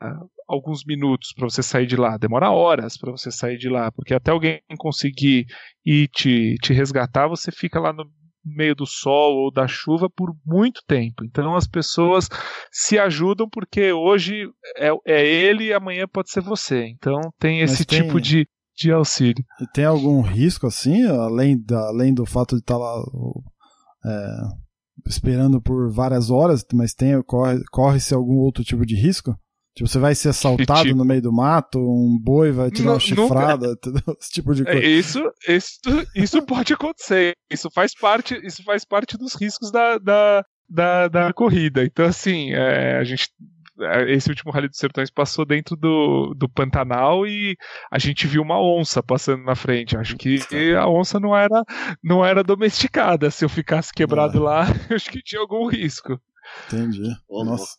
[0.47, 4.15] alguns minutos para você sair de lá, demora horas para você sair de lá, porque
[4.15, 5.45] até alguém conseguir
[5.85, 8.03] ir te, te resgatar, você fica lá no
[8.43, 11.23] meio do sol ou da chuva por muito tempo.
[11.23, 12.27] Então as pessoas
[12.71, 16.87] se ajudam porque hoje é, é ele e amanhã pode ser você.
[16.87, 19.43] Então tem esse tem, tipo de, de auxílio.
[19.61, 22.95] E tem algum risco assim, além, da, além do fato de estar tá lá
[24.05, 24.37] é,
[25.07, 29.35] esperando por várias horas, mas tem corre-se corre algum outro tipo de risco?
[29.75, 30.97] Tipo, você vai ser assaltado tipo...
[30.97, 33.77] no meio do mato, um boi vai te dar uma chifrada,
[34.19, 34.85] esse tipo de coisa.
[34.85, 35.79] Isso, isso,
[36.15, 37.33] isso pode acontecer.
[37.49, 41.83] Isso faz parte, isso faz parte dos riscos da, da, da, da corrida.
[41.85, 43.58] Então, assim, é, a gente é,
[44.07, 47.55] esse último Rally dos Sertões passou dentro do, do Pantanal e
[47.91, 49.97] a gente viu uma onça passando na frente.
[49.97, 50.39] Acho que
[50.75, 51.63] a onça não era,
[52.03, 53.31] não era domesticada.
[53.31, 56.19] Se eu ficasse quebrado lá, acho que tinha algum risco.
[56.67, 57.15] Entendi.
[57.29, 57.77] Nossa.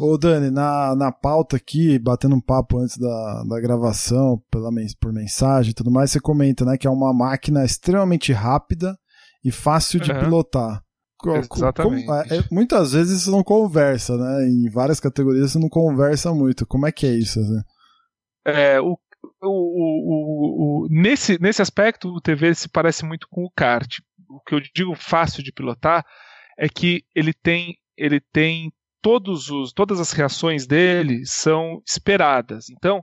[0.00, 4.70] Ô Dani, na, na pauta aqui, batendo um papo antes da, da gravação, pela,
[5.00, 8.98] por mensagem e tudo mais, você comenta né, que é uma máquina extremamente rápida
[9.44, 10.20] e fácil de uhum.
[10.20, 10.82] pilotar.
[11.26, 12.06] Exatamente.
[12.06, 14.48] Como, é, muitas vezes isso não conversa, né?
[14.48, 16.66] Em várias categorias você não conversa muito.
[16.66, 17.40] Como é que é isso?
[17.40, 17.60] Assim?
[18.46, 18.96] É, o,
[19.42, 23.98] o, o, o, nesse, nesse aspecto, o TV se parece muito com o kart.
[24.28, 26.04] O que eu digo fácil de pilotar
[26.56, 32.68] é que ele tem, ele tem todos os, todas as reações dele são esperadas.
[32.70, 33.00] Então,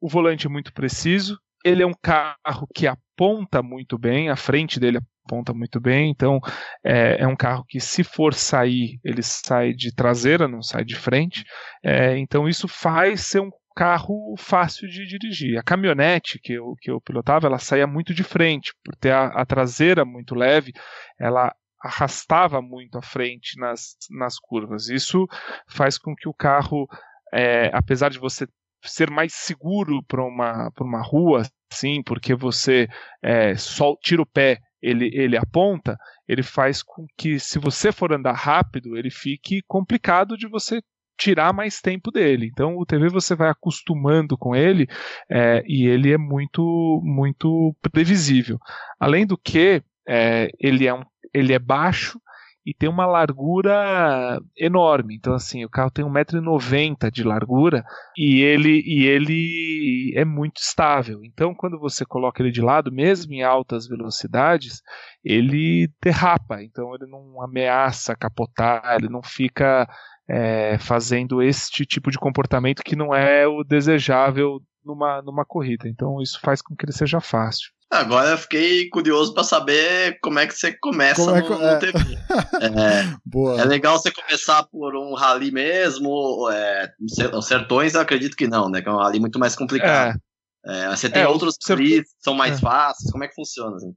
[0.00, 4.78] o volante é muito preciso, ele é um carro que aponta muito bem, a frente
[4.78, 6.40] dele aponta muito bem, então
[6.82, 10.96] é, é um carro que, se for sair, ele sai de traseira, não sai de
[10.96, 11.44] frente.
[11.84, 15.58] É, então, isso faz ser um carro fácil de dirigir.
[15.58, 19.26] A caminhonete que eu, que eu pilotava, ela saía muito de frente, por ter a,
[19.26, 20.72] a traseira muito leve,
[21.18, 24.88] ela arrastava muito à frente nas, nas curvas.
[24.88, 25.26] Isso
[25.68, 26.88] faz com que o carro,
[27.32, 28.48] é, apesar de você
[28.84, 32.88] ser mais seguro para uma, uma rua, sim, porque você
[33.22, 38.12] é, só tira o pé, ele, ele aponta, ele faz com que, se você for
[38.12, 40.80] andar rápido, ele fique complicado de você
[41.18, 42.46] tirar mais tempo dele.
[42.46, 44.86] Então o TV você vai acostumando com ele
[45.28, 48.58] é, e ele é muito muito previsível.
[49.00, 51.02] Além do que é, ele é um
[51.34, 52.20] ele é baixo
[52.68, 55.16] e tem uma largura enorme.
[55.16, 57.82] Então, assim, o carro tem 1,90m de largura
[58.14, 61.24] e ele, e ele é muito estável.
[61.24, 64.82] Então, quando você coloca ele de lado, mesmo em altas velocidades,
[65.24, 66.62] ele derrapa.
[66.62, 69.88] Então, ele não ameaça capotar, ele não fica
[70.28, 75.88] é, fazendo este tipo de comportamento que não é o desejável numa, numa corrida.
[75.88, 77.70] Então, isso faz com que ele seja fácil.
[77.90, 81.64] Agora eu fiquei curioso para saber como é que você começa como é que, no,
[81.64, 81.78] é.
[81.78, 81.98] TV.
[83.58, 86.50] É, é, legal você começar por um rally mesmo.
[86.50, 86.92] É,
[87.32, 88.82] os sertões eu acredito que não, né?
[88.82, 90.18] Que é um rally muito mais complicado.
[90.66, 90.84] É.
[90.84, 93.10] é você tem é, outros rallies que são mais fáceis.
[93.10, 93.76] Como é que funciona?
[93.76, 93.94] Assim?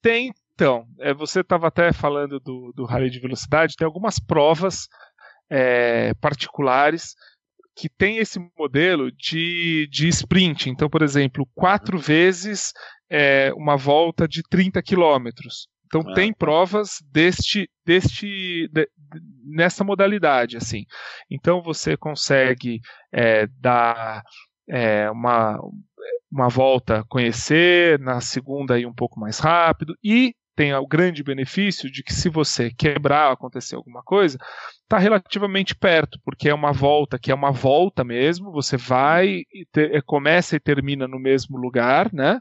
[0.00, 0.86] Tem, então.
[1.18, 3.76] você estava até falando do, do rally de velocidade.
[3.76, 4.88] Tem algumas provas
[6.20, 7.14] particulares
[7.76, 10.70] que tem esse modelo de, de sprint.
[10.70, 12.72] Então, por exemplo, quatro vezes
[13.10, 15.68] é, uma volta de 30 quilômetros.
[15.86, 16.14] Então ah.
[16.14, 18.88] tem provas deste, deste, de,
[19.44, 20.84] nessa modalidade, assim.
[21.30, 22.80] Então você consegue
[23.12, 24.22] é, dar
[24.68, 25.58] é, uma,
[26.30, 31.90] uma volta, conhecer, na segunda ir um pouco mais rápido e tem o grande benefício
[31.92, 34.38] de que se você quebrar, acontecer alguma coisa,
[34.82, 39.66] está relativamente perto, porque é uma volta que é uma volta mesmo, você vai, e
[39.70, 42.40] te, começa e termina no mesmo lugar, né?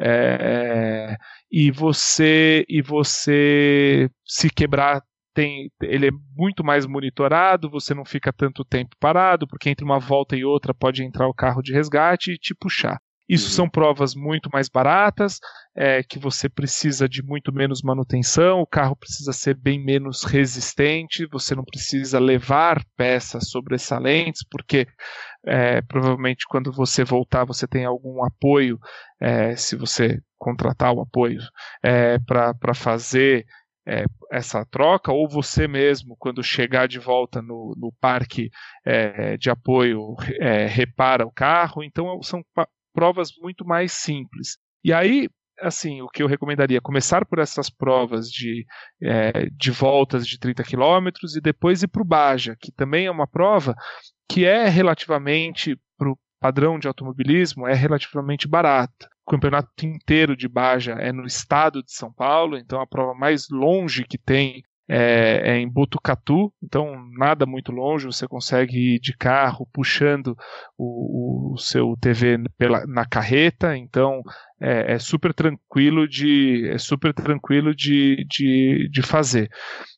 [0.00, 1.16] É,
[1.50, 5.00] e você e você se quebrar
[5.34, 9.98] tem, ele é muito mais monitorado, você não fica tanto tempo parado, porque entre uma
[9.98, 13.00] volta e outra pode entrar o carro de resgate e te puxar.
[13.28, 13.52] Isso uhum.
[13.52, 15.38] são provas muito mais baratas,
[15.74, 21.26] é, que você precisa de muito menos manutenção, o carro precisa ser bem menos resistente,
[21.26, 24.86] você não precisa levar peças sobressalentes, porque
[25.46, 28.78] é, provavelmente quando você voltar você tem algum apoio,
[29.20, 31.40] é, se você contratar o apoio
[31.82, 33.46] é, para fazer
[33.86, 38.50] é, essa troca, ou você mesmo, quando chegar de volta no, no parque
[38.84, 41.82] é, de apoio, é, repara o carro.
[41.82, 42.42] Então, são
[42.92, 44.58] provas muito mais simples.
[44.84, 45.28] E aí,
[45.60, 48.66] assim, o que eu recomendaria começar por essas provas de,
[49.02, 53.10] é, de voltas de 30 quilômetros e depois ir para o Baja, que também é
[53.10, 53.74] uma prova
[54.28, 59.08] que é relativamente, para o padrão de automobilismo, é relativamente barata.
[59.26, 63.46] O campeonato inteiro de Baja é no estado de São Paulo, então a prova mais
[63.50, 64.62] longe que tem
[64.94, 70.36] é, é, em Botucatu, então nada muito longe, você consegue ir de carro puxando
[70.76, 74.20] o, o seu TV pela, na carreta, então
[74.60, 79.48] é, é, super tranquilo de é super tranquilo de, de, de fazer.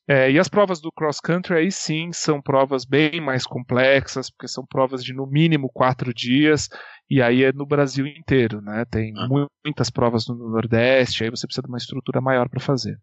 [0.06, 4.46] É, e as provas do cross country aí sim são provas bem mais complexas, porque
[4.46, 6.68] são provas de no mínimo quatro dias,
[7.10, 8.84] e aí é no Brasil inteiro, né?
[8.88, 9.26] Tem ah.
[9.64, 12.96] muitas provas no Nordeste, aí você precisa de uma estrutura maior para fazer.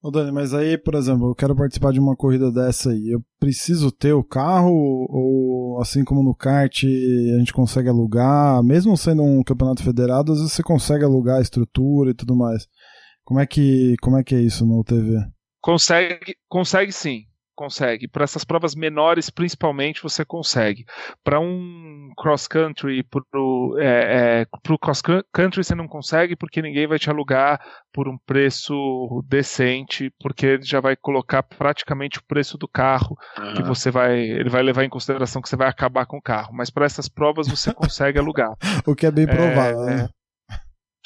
[0.00, 3.08] Ô Dani, mas aí, por exemplo, eu quero participar de uma corrida dessa aí.
[3.10, 8.96] Eu preciso ter o carro ou assim como no kart a gente consegue alugar, mesmo
[8.96, 12.68] sendo um campeonato federado, às vezes você consegue alugar a estrutura e tudo mais.
[13.24, 15.18] Como é que, como é, que é isso no TV?
[15.60, 17.27] Consegue, consegue sim
[17.58, 18.06] consegue.
[18.06, 20.84] Para essas provas menores, principalmente, você consegue.
[21.24, 25.02] Para um cross country, para o é, é, cross
[25.32, 27.60] country você não consegue porque ninguém vai te alugar
[27.92, 33.54] por um preço decente, porque ele já vai colocar praticamente o preço do carro uhum.
[33.54, 36.52] que você vai, ele vai levar em consideração que você vai acabar com o carro.
[36.52, 38.54] Mas para essas provas você consegue alugar.
[38.86, 39.82] o que é bem provável.
[39.88, 40.08] É, né?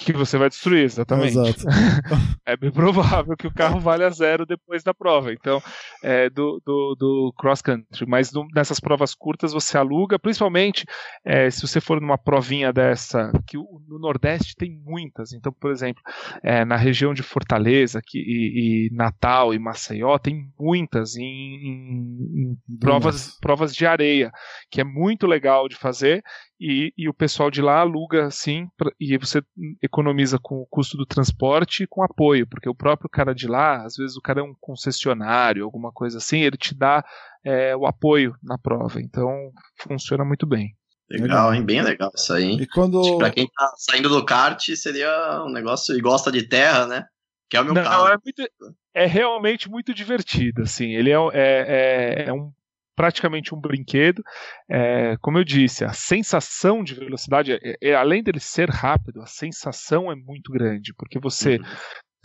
[0.04, 1.36] Que você vai destruir, exatamente.
[1.38, 1.64] Exato.
[2.46, 5.32] é bem provável que o carro valha zero depois da prova.
[5.32, 5.62] Então,
[6.02, 8.06] é, do, do, do cross country.
[8.06, 10.84] Mas no, nessas provas curtas você aluga, principalmente
[11.24, 15.32] é, se você for numa provinha dessa, que o, no Nordeste tem muitas.
[15.32, 16.02] Então, por exemplo,
[16.42, 22.58] é, na região de Fortaleza que, e, e, Natal e Maceió tem muitas em, em,
[22.70, 24.30] em provas, provas de areia,
[24.70, 26.22] que é muito legal de fazer
[26.64, 28.68] e, e, o pessoal de lá aluga sim,
[29.00, 29.42] e você
[29.82, 33.84] economiza com o custo do transporte e com apoio, porque o próprio cara de lá,
[33.84, 37.04] às vezes o cara é um concessionário, alguma coisa assim, ele te dá
[37.44, 39.50] é, o apoio na prova, então
[39.80, 40.68] funciona muito bem.
[41.10, 41.64] Legal, hein?
[41.64, 42.58] Bem legal isso aí, hein?
[42.60, 43.18] E quando...
[43.18, 47.04] Pra quem tá saindo do kart, seria um negócio e gosta de terra, né?
[47.50, 48.06] Que é o meu Não, caso.
[48.06, 48.52] É, muito,
[48.94, 50.94] é realmente muito divertido, assim.
[50.94, 52.52] Ele é, é, é, é um
[52.94, 54.22] praticamente um brinquedo.
[54.68, 59.26] É, como eu disse, a sensação de velocidade, é, é, além dele ser rápido, a
[59.26, 61.64] sensação é muito grande, porque você, uhum.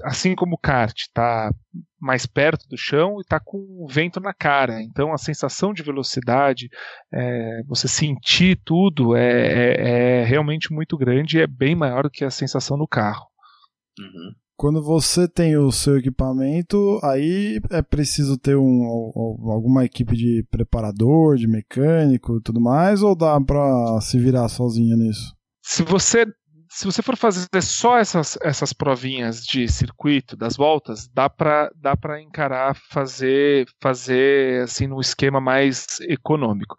[0.03, 1.51] assim como o kart, está
[1.99, 4.81] mais perto do chão e está com o vento na cara.
[4.81, 6.69] Então a sensação de velocidade,
[7.13, 12.09] é, você sentir tudo, é, é, é, realmente muito grande e é bem maior do
[12.09, 13.27] que a sensação no carro.
[13.99, 14.33] Uhum.
[14.57, 18.83] Quando você tem o seu equipamento, aí é preciso ter um,
[19.51, 24.97] alguma equipe de preparador, de mecânico e tudo mais, ou dá para se virar sozinho
[24.97, 25.35] nisso?
[25.61, 26.25] Se você
[26.69, 31.95] se você for fazer só essas, essas provinhas de circuito das voltas, dá para dá
[32.19, 36.75] encarar fazer fazer assim no esquema mais econômico.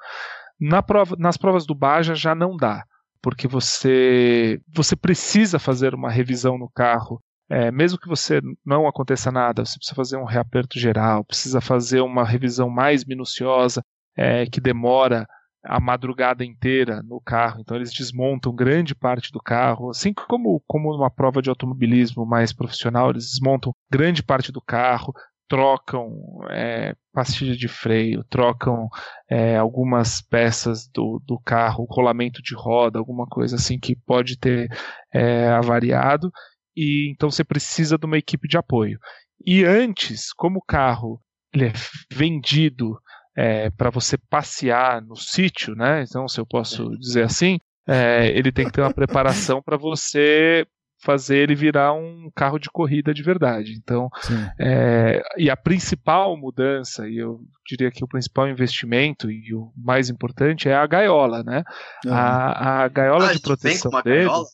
[0.60, 2.84] Na prova, nas provas do Baja já não dá,
[3.22, 9.32] porque você você precisa fazer uma revisão no carro é, mesmo que você não aconteça
[9.32, 13.82] nada, você precisa fazer um reaperto geral, precisa fazer uma revisão mais minuciosa,
[14.16, 15.26] é, que demora
[15.64, 20.92] a madrugada inteira no carro, então eles desmontam grande parte do carro, assim como, como
[20.92, 25.12] numa prova de automobilismo mais profissional, eles desmontam grande parte do carro,
[25.48, 26.12] trocam
[26.50, 28.88] é, pastilha de freio, trocam
[29.28, 34.68] é, algumas peças do, do carro, rolamento de roda, alguma coisa assim que pode ter
[35.12, 36.30] é, avariado,
[36.78, 38.98] e então você precisa de uma equipe de apoio.
[39.44, 41.20] E antes, como o carro
[41.52, 41.72] ele é
[42.12, 42.98] vendido
[43.36, 46.02] é, para você passear no sítio, né?
[46.02, 50.66] Então, se eu posso dizer assim, é, ele tem que ter uma preparação para você
[51.00, 53.72] fazer ele virar um carro de corrida de verdade.
[53.80, 54.10] Então,
[54.58, 60.10] é, e a principal mudança, e eu diria que o principal investimento e o mais
[60.10, 61.62] importante é a gaiola, né?
[62.04, 62.12] Uhum.
[62.12, 64.44] A, a, gaiola ah, de proteção dele, gaiola?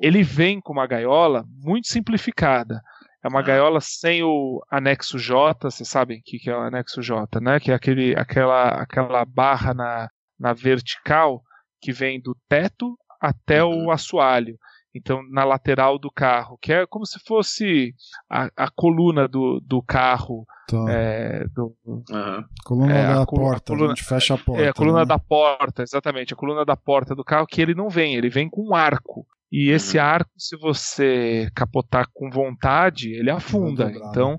[0.00, 2.80] Ele vem com uma gaiola muito simplificada.
[3.24, 3.42] É uma ah.
[3.42, 7.58] gaiola sem o anexo J, vocês sabem o que, que é o anexo J, né?
[7.58, 10.08] Que é aquele, aquela, aquela barra na,
[10.38, 11.42] na vertical
[11.80, 13.86] que vem do teto até uhum.
[13.86, 14.56] o assoalho.
[14.94, 17.92] Então, na lateral do carro, que é como se fosse
[18.30, 20.44] a, a coluna do, do carro.
[20.66, 20.84] Tá.
[20.88, 22.44] É, do, uhum.
[22.64, 24.62] Coluna é, da a, porta, a, coluna, a gente fecha a porta.
[24.62, 25.06] É, a coluna né?
[25.06, 26.32] da porta, exatamente.
[26.32, 29.26] A coluna da porta do carro, que ele não vem, ele vem com um arco.
[29.50, 30.04] E esse uhum.
[30.04, 33.90] arco, se você capotar com vontade, ele afunda.
[33.90, 34.36] Então,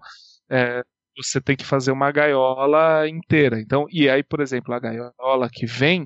[0.49, 0.83] é,
[1.17, 3.59] você tem que fazer uma gaiola inteira.
[3.59, 6.05] Então, e aí, por exemplo, a gaiola que vem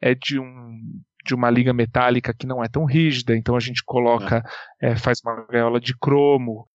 [0.00, 0.80] é de um
[1.24, 4.44] de uma liga metálica que não é tão rígida, então a gente coloca,
[4.78, 4.90] é.
[4.90, 6.68] É, faz uma gaiola de cromo,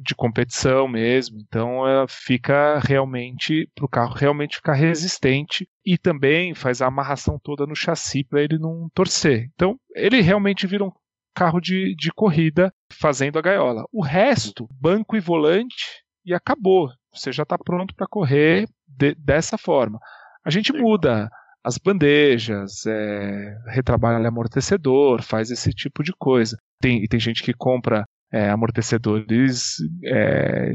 [0.00, 6.54] de competição mesmo, então ela fica realmente para o carro realmente ficar resistente e também
[6.54, 9.50] faz a amarração toda no chassi para ele não torcer.
[9.54, 10.92] Então ele realmente vira um
[11.36, 13.84] carro de, de corrida fazendo a gaiola.
[13.92, 16.90] O resto, banco e volante e acabou.
[17.12, 19.98] Você já está pronto para correr de, dessa forma.
[20.44, 21.28] A gente muda
[21.62, 26.56] as bandejas, é, retrabalha amortecedor, faz esse tipo de coisa.
[26.80, 29.74] Tem, e tem gente que compra é, amortecedores
[30.04, 30.72] é,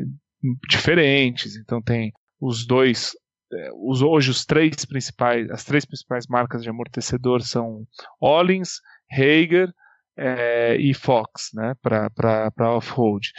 [0.70, 3.12] diferentes, então tem os dois.
[3.54, 7.86] É, os, hoje os três principais, as três principais marcas de amortecedor são
[8.20, 8.80] Ollins,
[9.12, 9.72] Hager
[10.18, 13.32] é, e Fox, né, para off-road.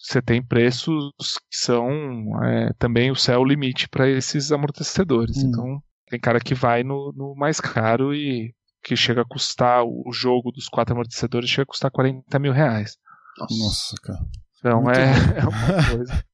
[0.00, 1.12] Você tem preços
[1.50, 1.90] que são
[2.44, 5.36] é, também o céu limite para esses amortecedores.
[5.38, 5.48] Hum.
[5.48, 10.10] Então tem cara que vai no, no mais caro e que chega a custar o
[10.12, 12.96] jogo dos quatro amortecedores chega a custar 40 mil reais.
[13.38, 14.20] Nossa, cara.
[14.58, 15.04] Então é,
[15.38, 16.24] é, uma coisa.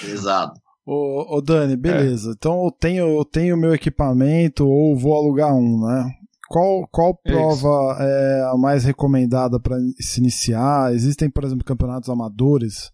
[0.00, 0.52] Pesado.
[0.84, 2.30] Ô, ô Dani, beleza.
[2.30, 2.32] É.
[2.32, 6.10] Então eu tenho eu tenho meu equipamento ou vou alugar um, né?
[6.50, 8.02] Qual, qual prova Isso.
[8.02, 10.92] é a mais recomendada para se iniciar?
[10.92, 12.90] Existem, por exemplo, campeonatos amadores?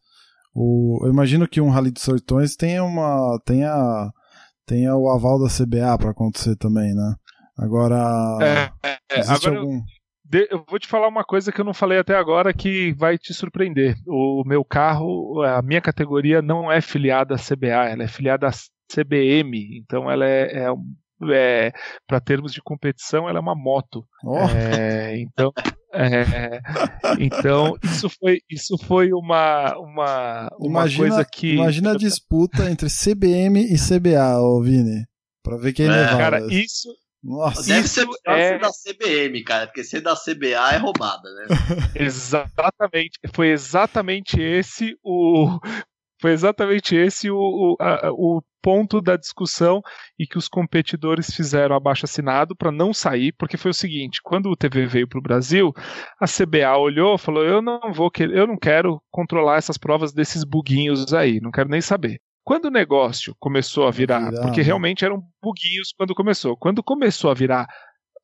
[0.54, 4.12] O, eu imagino que um Rally dos Sertões tenha uma tenha
[4.66, 7.14] tem o aval da CBA para acontecer também, né?
[7.58, 7.96] Agora.
[8.42, 9.20] É, é, é.
[9.22, 9.80] agora algum...
[10.34, 13.16] eu, eu vou te falar uma coisa que eu não falei até agora que vai
[13.16, 13.96] te surpreender.
[14.06, 18.50] O meu carro, a minha categoria não é filiada à CBA, ela é filiada à
[18.92, 20.68] CBM, então ela é, é
[21.30, 21.72] é,
[22.06, 24.04] para termos de competição, ela é uma moto.
[24.24, 24.38] Oh.
[24.38, 25.52] É, então,
[25.92, 26.60] é,
[27.18, 32.88] então isso foi isso foi uma uma, uma imagina, coisa que imagina a disputa entre
[32.88, 35.04] CBM e CBA, ô Vini,
[35.42, 36.18] para ver quem é, levava.
[36.18, 36.88] Cara, isso
[37.26, 38.58] nossa, Deve isso ser é...
[38.58, 41.46] da CBM, cara, porque ser da CBA é roubada, né?
[41.96, 45.58] exatamente, foi exatamente esse o
[46.26, 49.80] foi exatamente esse o, o, a, o ponto da discussão
[50.18, 54.50] e que os competidores fizeram abaixo assinado para não sair, porque foi o seguinte: quando
[54.50, 55.72] o TV veio para o Brasil,
[56.20, 61.14] a CBA olhou, falou: eu não vou, eu não quero controlar essas provas desses buguinhos
[61.14, 62.18] aí, não quero nem saber.
[62.42, 64.66] Quando o negócio começou a virar, porque né?
[64.66, 67.66] realmente eram buguinhos quando começou, quando começou a virar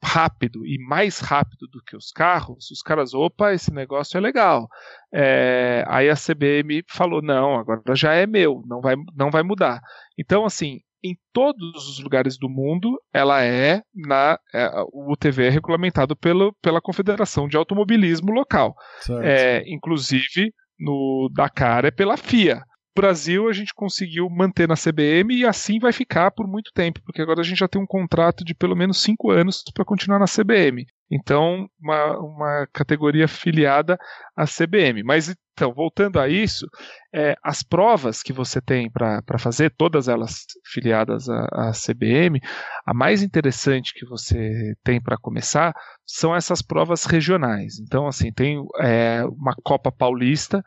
[0.03, 4.69] rápido e mais rápido do que os carros, os caras, opa, esse negócio é legal.
[5.15, 9.81] É, aí a CBM falou, não, agora já é meu, não vai, não vai mudar.
[10.19, 15.51] Então, assim, em todos os lugares do mundo, ela é na é, o TV é
[15.51, 18.75] regulamentado pelo, pela Confederação de Automobilismo local.
[19.23, 22.63] É, inclusive no Dakar é pela FIA.
[22.95, 27.23] Brasil a gente conseguiu manter na CBM e assim vai ficar por muito tempo, porque
[27.23, 30.27] agora a gente já tem um contrato de pelo menos cinco anos para continuar na
[30.27, 30.85] CBM.
[31.11, 33.99] Então, uma, uma categoria filiada
[34.35, 35.03] à CBM.
[35.03, 36.67] Mas então, voltando a isso,
[37.15, 42.41] é, as provas que você tem para fazer, todas elas filiadas à, à, CBM,
[42.87, 45.75] a mais interessante que você tem para começar
[46.07, 47.79] são essas provas regionais.
[47.79, 50.63] Então, assim, tem é, uma Copa Paulista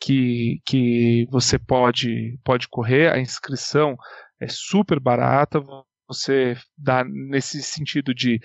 [0.00, 3.96] que, que você pode, pode correr, a inscrição
[4.40, 5.62] é super barata,
[6.08, 8.40] você dá nesse sentido de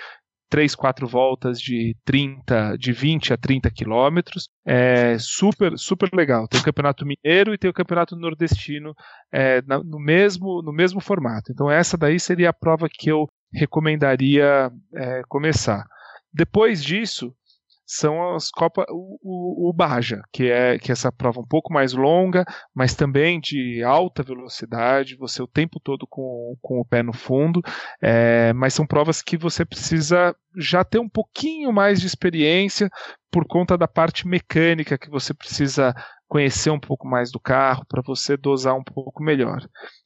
[0.49, 4.47] três, quatro voltas de 30, de 20 a 30 quilômetros.
[4.66, 6.47] É super, super legal.
[6.47, 8.93] Tem o Campeonato Mineiro e tem o Campeonato Nordestino
[9.32, 11.51] é, no, mesmo, no mesmo formato.
[11.51, 15.86] Então essa daí seria a prova que eu recomendaria é, começar.
[16.34, 17.34] Depois disso,
[17.86, 21.71] são as Copas, o, o, o, Baja, que é, que é essa prova um pouco
[21.71, 27.03] mais longa, mas também de alta velocidade, você o tempo todo com, com o pé
[27.03, 27.61] no fundo,
[28.01, 32.89] é, mas são provas que você precisa já ter um pouquinho mais de experiência
[33.31, 35.93] por conta da parte mecânica que você precisa
[36.27, 39.59] conhecer um pouco mais do carro para você dosar um pouco melhor.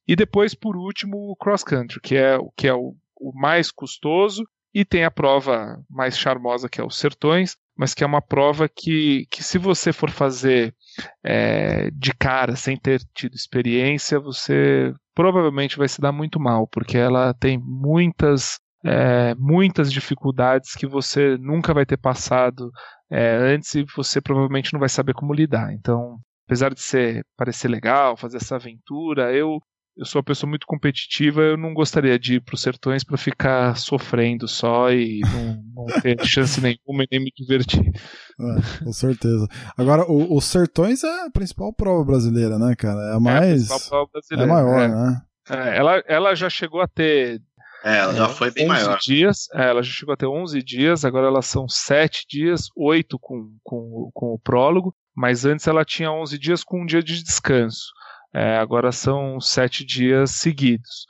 [0.07, 4.43] E depois, por último, o cross country, que é, que é o, o mais custoso
[4.73, 8.67] e tem a prova mais charmosa que é os Sertões, mas que é uma prova
[8.67, 10.75] que, que se você for fazer
[11.23, 16.97] é, de cara, sem ter tido experiência, você provavelmente vai se dar muito mal, porque
[16.97, 22.69] ela tem muitas, é, muitas dificuldades que você nunca vai ter passado
[23.09, 25.71] é, antes e você provavelmente não vai saber como lidar.
[25.71, 29.61] Então, apesar de ser parecer legal, fazer essa aventura, eu
[29.99, 33.17] eu sou uma pessoa muito competitiva, eu não gostaria de ir para os sertões para
[33.17, 37.91] ficar sofrendo só e não, não, ter chance nenhuma e nem me divertir.
[38.39, 39.45] É, com certeza.
[39.77, 43.11] Agora, os sertões é a principal prova brasileira, né, cara?
[43.11, 43.69] É a mais.
[43.69, 44.49] É, a prova brasileira.
[44.49, 44.87] é maior, é.
[44.87, 45.21] né?
[45.49, 47.41] É, ela, ela já chegou a ter.
[47.83, 48.97] É, ela já foi bem maior.
[48.99, 53.19] dias, é, ela já chegou a ter 11 dias, agora elas são 7 dias, 8
[53.19, 57.21] com, com, com o prólogo, mas antes ela tinha 11 dias com um dia de
[57.21, 57.91] descanso.
[58.33, 61.05] É, agora são sete dias seguidos.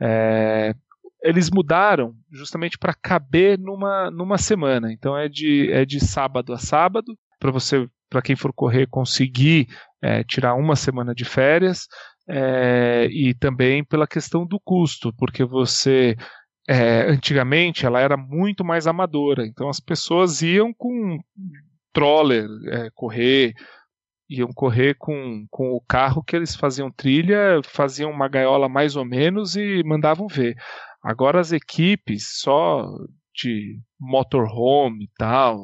[0.00, 0.74] É,
[1.22, 4.92] eles mudaram justamente para caber numa, numa semana.
[4.92, 9.68] Então é de, é de sábado a sábado, para você, para quem for correr, conseguir
[10.02, 11.86] é, tirar uma semana de férias.
[12.26, 16.16] É, e também pela questão do custo, porque você
[16.66, 21.18] é, antigamente ela era muito mais amadora, então as pessoas iam com
[21.92, 23.52] troller é, correr,
[24.28, 29.04] iam correr com, com o carro que eles faziam trilha, faziam uma gaiola mais ou
[29.04, 30.56] menos e mandavam ver.
[31.02, 32.88] Agora as equipes só
[33.34, 35.58] de motorhome e tal,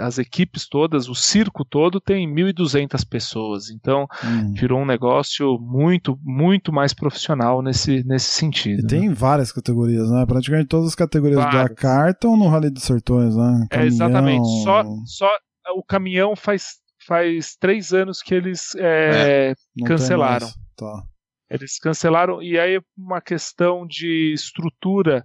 [0.00, 4.52] as equipes todas, o circo todo tem 1.200 pessoas, então hum.
[4.54, 8.80] virou um negócio muito, muito mais profissional nesse, nesse sentido.
[8.80, 9.14] E tem né?
[9.14, 10.26] várias categorias, né?
[10.26, 11.62] Praticamente todas as categorias várias.
[11.62, 13.66] do Dakar estão no Rally dos Sertões, né?
[13.70, 13.84] Caminhão...
[13.84, 15.30] É, exatamente, só, só
[15.76, 19.54] o caminhão faz faz três anos que eles é, é,
[19.86, 20.48] cancelaram.
[20.76, 21.02] Tá.
[21.50, 25.22] Eles cancelaram, e aí uma questão de estrutura,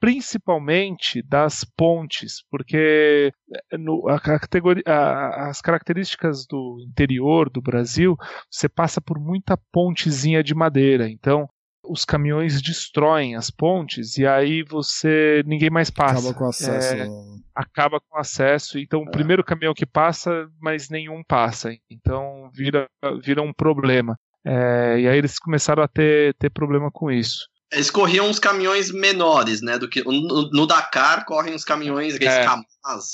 [0.00, 3.30] principalmente das pontes, porque
[3.72, 8.16] é, no, a categoria, a, as características do interior do Brasil,
[8.50, 11.10] você passa por muita pontezinha de madeira.
[11.10, 11.48] Então,
[11.88, 16.30] os caminhões destroem as pontes e aí você ninguém mais passa.
[16.30, 16.94] Acaba com acesso.
[16.94, 17.08] É,
[17.54, 18.78] acaba com acesso.
[18.78, 19.10] Então o é.
[19.10, 21.70] primeiro caminhão que passa, mas nenhum passa.
[21.90, 22.88] Então vira,
[23.22, 24.18] vira um problema.
[24.44, 27.48] É, e aí eles começaram a ter, ter problema com isso.
[27.72, 29.78] Eles corriam uns caminhões menores, né?
[29.78, 32.46] Do que no, no Dakar correm uns caminhões é.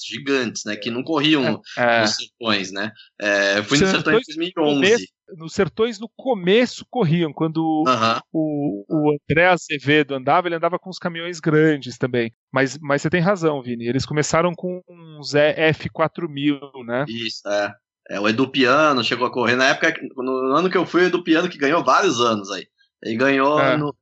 [0.07, 0.77] gigantes, né?
[0.77, 2.01] Que não corriam é.
[2.03, 2.93] nos sertões, né?
[3.21, 8.21] É, eu fui nos sertões em 2011 nos sertões no começo corriam, quando uhum.
[8.33, 12.33] o, o André Azevedo andava, ele andava com os caminhões grandes também.
[12.53, 13.87] Mas, mas você tem razão, Vini.
[13.87, 17.05] Eles começaram com uns F4000, né?
[17.09, 17.75] Isso, é.
[18.11, 19.57] é o Edu Piano chegou a correr.
[19.57, 22.67] Na época, no ano que eu fui, o Edu Piano que ganhou vários anos aí.
[23.03, 23.77] Ele ganhou é.
[23.77, 23.95] no,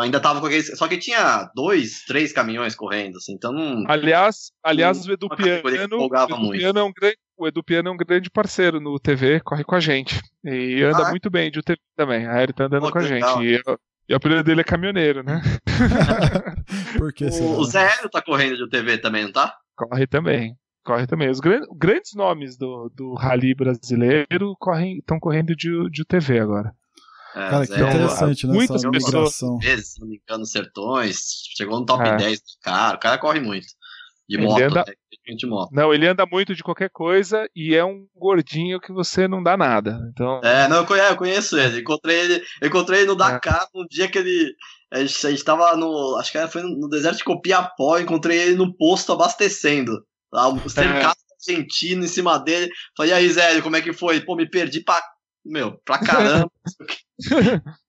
[0.00, 0.76] ainda tava com aqueles.
[0.76, 3.84] Só que tinha dois, três caminhões correndo, assim, então não.
[3.88, 6.08] Aliás, aliás o Edu Piano, o Edu
[6.50, 9.74] Piano é um grande o Edu Piano é um grande parceiro no TV, corre com
[9.74, 10.20] a gente.
[10.44, 11.10] E anda ah, é?
[11.10, 12.28] muito bem de UTV também.
[12.28, 13.42] Aí ele tá andando Pô, com a legal.
[13.42, 13.62] gente.
[13.66, 13.76] E,
[14.10, 15.40] e o apelido dele é caminhoneiro, né?
[16.98, 19.56] Por que o, o Zé Hélio tá correndo de UTV também, não tá?
[19.74, 20.54] Corre também.
[20.84, 21.30] Corre também.
[21.30, 26.74] Os grandes, grandes nomes do, do rally brasileiro correm, estão correndo de, de UTV agora.
[27.34, 28.52] É, Cara, que interessante, né?
[28.52, 29.38] Muitas pessoas.
[29.62, 31.18] Vezes, se não me engano, Sertões.
[31.56, 32.16] Chegou no top é.
[32.16, 32.96] 10 cara.
[32.96, 33.66] O cara corre muito.
[34.28, 34.84] De ele moto, anda...
[34.86, 34.94] né?
[35.36, 35.70] de moto.
[35.72, 39.56] Não, ele anda muito de qualquer coisa e é um gordinho que você não dá
[39.56, 40.00] nada.
[40.12, 40.40] Então...
[40.42, 41.80] É, não, eu conheço ele.
[41.80, 43.78] Encontrei ele, encontrei ele no Dakar é.
[43.78, 44.54] um dia que ele.
[44.92, 46.16] A gente, a gente tava no.
[46.16, 50.04] Acho que foi no deserto de Copiapó, encontrei ele no posto abastecendo.
[50.68, 51.52] Cercado é.
[51.52, 52.70] argentino em cima dele.
[52.96, 54.20] Falei, e aí, Zé, como é que foi?
[54.20, 55.00] Pô, me perdi pra.
[55.44, 56.50] Meu, pra caramba.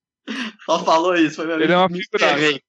[0.64, 2.62] Só falou isso, foi meu Ele é uma figura.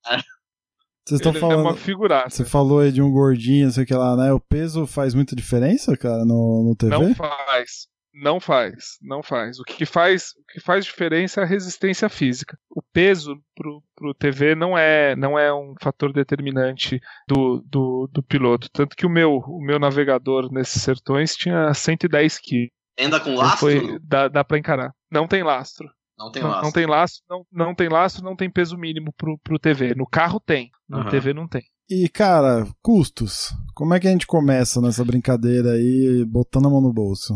[1.05, 1.59] Vocês estão falando.
[1.59, 2.37] É uma figuraça.
[2.37, 4.31] Você falou aí de um gordinho, sei que lá, né?
[4.31, 6.97] O peso faz muita diferença, cara, no, no TV?
[6.97, 7.87] Não faz.
[8.13, 9.59] Não faz, não faz.
[9.59, 12.55] O que faz, o que faz diferença é a resistência física.
[12.69, 18.21] O peso pro, pro TV não é, não é um fator determinante do, do, do
[18.21, 18.69] piloto.
[18.71, 22.71] Tanto que o meu, o meu navegador nesses sertões tinha 110 kg.
[22.99, 23.59] Ainda com lastro?
[23.59, 24.93] Foi, dá, dá para encarar.
[25.11, 25.89] Não tem lastro.
[26.17, 26.61] Não tem lastro.
[26.61, 29.95] Não, não tem lastro, não, não tem lastro, não tem peso mínimo pro, pro TV.
[29.95, 31.09] No carro tem, no uhum.
[31.09, 31.63] TV não tem.
[31.89, 33.53] E, cara, custos.
[33.73, 37.33] Como é que a gente começa nessa brincadeira aí, botando a mão no bolso?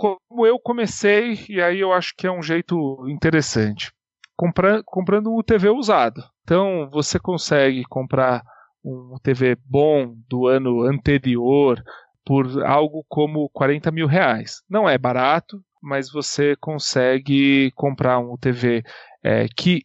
[0.00, 3.92] como eu comecei, e aí eu acho que é um jeito interessante.
[4.34, 6.22] Compra, comprando um TV usado.
[6.42, 8.42] Então você consegue comprar
[8.82, 11.82] um TV bom do ano anterior
[12.30, 14.62] por algo como 40 mil reais.
[14.70, 18.84] Não é barato, mas você consegue comprar um TV
[19.20, 19.84] é, que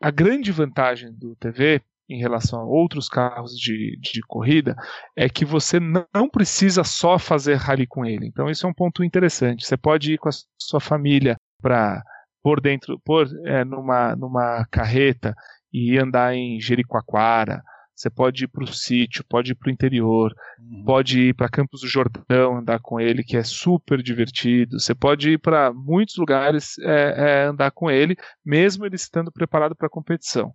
[0.00, 4.74] a grande vantagem do TV em relação a outros carros de, de corrida
[5.14, 8.26] é que você não precisa só fazer rally com ele.
[8.26, 9.66] Então isso é um ponto interessante.
[9.66, 12.02] Você pode ir com a sua família para
[12.42, 15.34] por dentro, por é, numa numa carreta
[15.70, 17.62] e andar em Jericoacoara.
[17.96, 20.84] Você pode ir para o sítio, pode ir para o interior, uhum.
[20.84, 24.78] pode ir para Campos do Jordão andar com ele, que é super divertido.
[24.78, 29.74] Você pode ir para muitos lugares é, é, andar com ele, mesmo ele estando preparado
[29.74, 30.52] para a competição.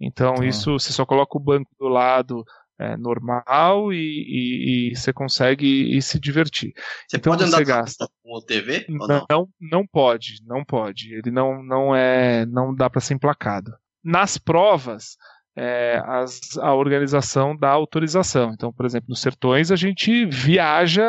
[0.00, 0.46] Então tá.
[0.46, 2.44] isso você só coloca o banco do lado
[2.78, 6.72] é, normal e, e, e, você consegue ir se divertir.
[7.08, 8.08] Você então, pode você andar gasta.
[8.22, 8.86] com o TV?
[8.88, 11.12] Não, não, não pode, não pode.
[11.12, 13.72] Ele não, não é, não dá para ser emplacado.
[14.02, 15.16] Nas provas,
[15.56, 18.52] é, as, a organização da autorização.
[18.52, 21.04] Então, por exemplo, nos Sertões a gente viaja,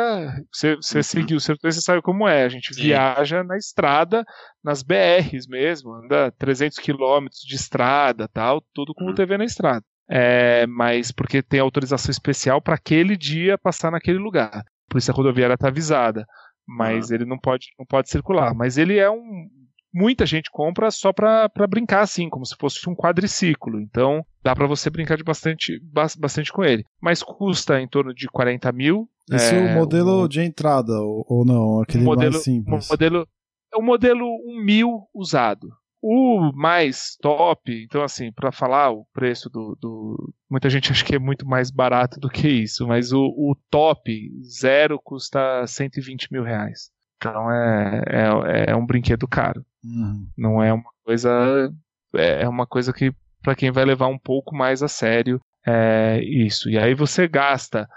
[0.52, 1.02] você, você uhum.
[1.02, 2.82] seguiu os Sertões, você sabe como é, a gente Sim.
[2.82, 4.24] viaja na estrada,
[4.62, 9.10] nas BRs mesmo, anda 300 quilômetros de estrada, tal, tudo com uhum.
[9.10, 9.82] o TV na estrada.
[10.08, 14.62] É, mas porque tem autorização especial para aquele dia passar naquele lugar.
[14.88, 16.24] Por isso a rodoviária está avisada.
[16.66, 17.16] Mas uhum.
[17.16, 18.54] ele não pode, não pode circular.
[18.54, 19.48] Mas ele é um,
[19.96, 23.80] muita gente compra só para brincar assim, como se fosse um quadriciclo.
[23.80, 25.80] Então dá para você brincar de bastante,
[26.18, 26.84] bastante com ele.
[27.00, 29.08] Mas custa em torno de 40 mil.
[29.32, 30.28] Esse é, é o modelo o...
[30.28, 31.80] de entrada ou, não?
[31.80, 32.88] Aquele modelo, mais simples.
[32.88, 33.28] O modelo,
[33.72, 34.26] é o modelo
[34.62, 35.68] 1000 usado.
[36.02, 41.16] O mais top, então assim, para falar o preço do, do, Muita gente acha que
[41.16, 46.44] é muito mais barato do que isso, mas o, o top zero custa 120 mil
[46.44, 46.90] reais.
[47.16, 49.64] Então é, é, é um brinquedo caro.
[49.86, 50.28] Uhum.
[50.36, 51.72] Não é uma coisa.
[52.14, 53.12] É, é uma coisa que,
[53.42, 56.68] para quem vai levar um pouco mais a sério, é isso.
[56.68, 57.88] E aí você gasta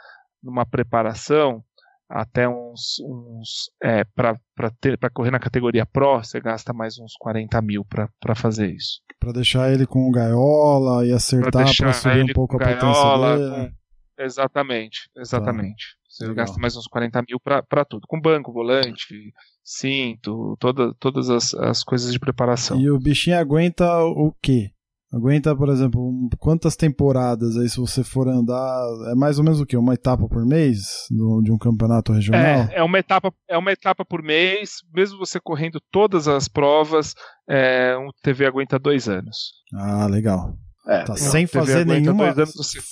[0.41, 1.63] numa preparação
[2.09, 2.99] até uns.
[3.01, 8.73] uns é, para correr na categoria Pro, você gasta mais uns 40 mil para fazer
[8.73, 9.01] isso.
[9.19, 13.69] Para deixar ele com gaiola e acertar para subir um pouco a gaiola, potência dele.
[13.69, 14.23] Com...
[14.23, 15.93] Exatamente, exatamente.
[15.93, 15.98] Tá.
[16.19, 16.45] Você Legal.
[16.45, 18.05] gasta mais uns 40 mil para tudo.
[18.05, 22.77] Com banco, volante, cinto, toda, todas as, as coisas de preparação.
[22.77, 24.71] E o bichinho aguenta o quê?
[25.13, 28.85] Aguenta, por exemplo, um, quantas temporadas aí se você for andar?
[29.11, 29.77] É mais ou menos o quê?
[29.77, 32.67] Uma etapa por mês de um campeonato regional?
[32.69, 37.15] É, é, uma etapa, é uma etapa por mês, mesmo você correndo todas as provas,
[37.49, 39.53] é, um TV aguenta dois anos.
[39.73, 40.53] Ah, legal.
[40.89, 42.33] É, tá sem fazer nenhuma.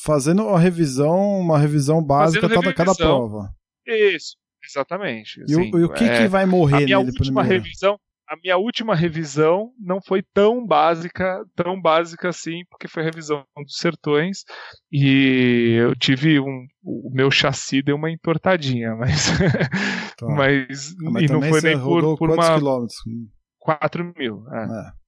[0.03, 3.49] Fazendo uma revisão, uma revisão básica cada, cada prova.
[3.87, 5.41] Isso, exatamente.
[5.41, 7.63] Assim, e, o, e, o, que, é, que vai morrer a minha nele última primeiro?
[7.63, 13.05] revisão A minha última revisão não foi tão básica, tão básica assim, porque foi a
[13.05, 14.43] revisão dos sertões
[14.91, 16.67] e eu tive um.
[16.83, 19.31] O meu chassi deu uma entortadinha, mas.
[20.17, 20.27] Tá.
[20.29, 21.23] mas, ah, mas.
[21.23, 22.55] e não foi nem por, por uma.
[22.55, 22.97] quilômetros?
[23.57, 24.43] 4 mil.
[24.53, 24.63] É.
[24.65, 25.06] é.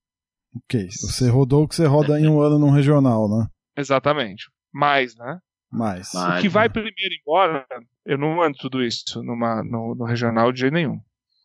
[0.56, 0.88] Ok.
[0.90, 3.48] Você rodou o que você roda em um ano num regional, né?
[3.78, 4.46] Exatamente.
[4.74, 5.40] Mais, né?
[5.72, 6.14] Mais.
[6.14, 7.66] O que vai primeiro embora,
[8.06, 10.98] eu não ando tudo isso numa, no, no regional de jeito nenhum.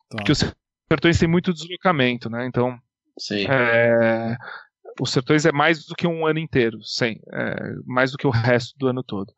[0.09, 0.17] Tá.
[0.17, 0.39] Porque os
[0.91, 2.45] sertões têm muito deslocamento, né?
[2.45, 2.77] Então.
[3.17, 3.45] Sim.
[3.47, 4.35] É,
[4.99, 7.17] os sertões é mais do que um ano inteiro, sim.
[7.31, 9.31] É, mais do que o resto do ano todo.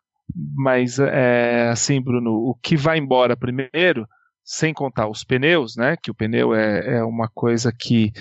[0.56, 4.08] Mas, é, assim, Bruno, o que vai embora primeiro,
[4.44, 5.96] sem contar os pneus, né?
[6.02, 8.12] Que o pneu é, é uma coisa que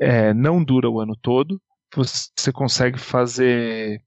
[0.00, 1.60] é, não dura o ano todo.
[1.94, 4.00] Você consegue fazer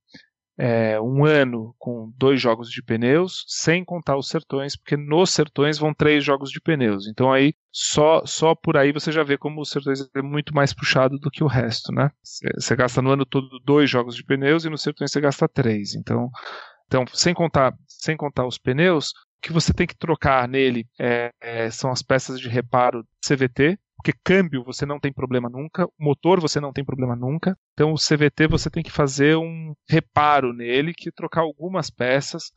[0.57, 5.77] é, um ano com dois jogos de pneus, sem contar os sertões, porque nos sertões
[5.77, 7.07] vão três jogos de pneus.
[7.07, 10.73] Então aí só, só por aí você já vê como os sertões é muito mais
[10.73, 12.09] puxado do que o resto, né?
[12.55, 15.93] Você gasta no ano todo dois jogos de pneus e nos sertões você gasta três.
[15.93, 16.29] Então,
[16.87, 21.31] então sem contar sem contar os pneus, o que você tem que trocar nele é,
[21.39, 26.39] é, são as peças de reparo CVT, porque câmbio você não tem problema nunca, motor
[26.39, 27.57] você não tem problema nunca.
[27.73, 32.51] Então o CVT você tem que fazer um reparo nele, que trocar algumas peças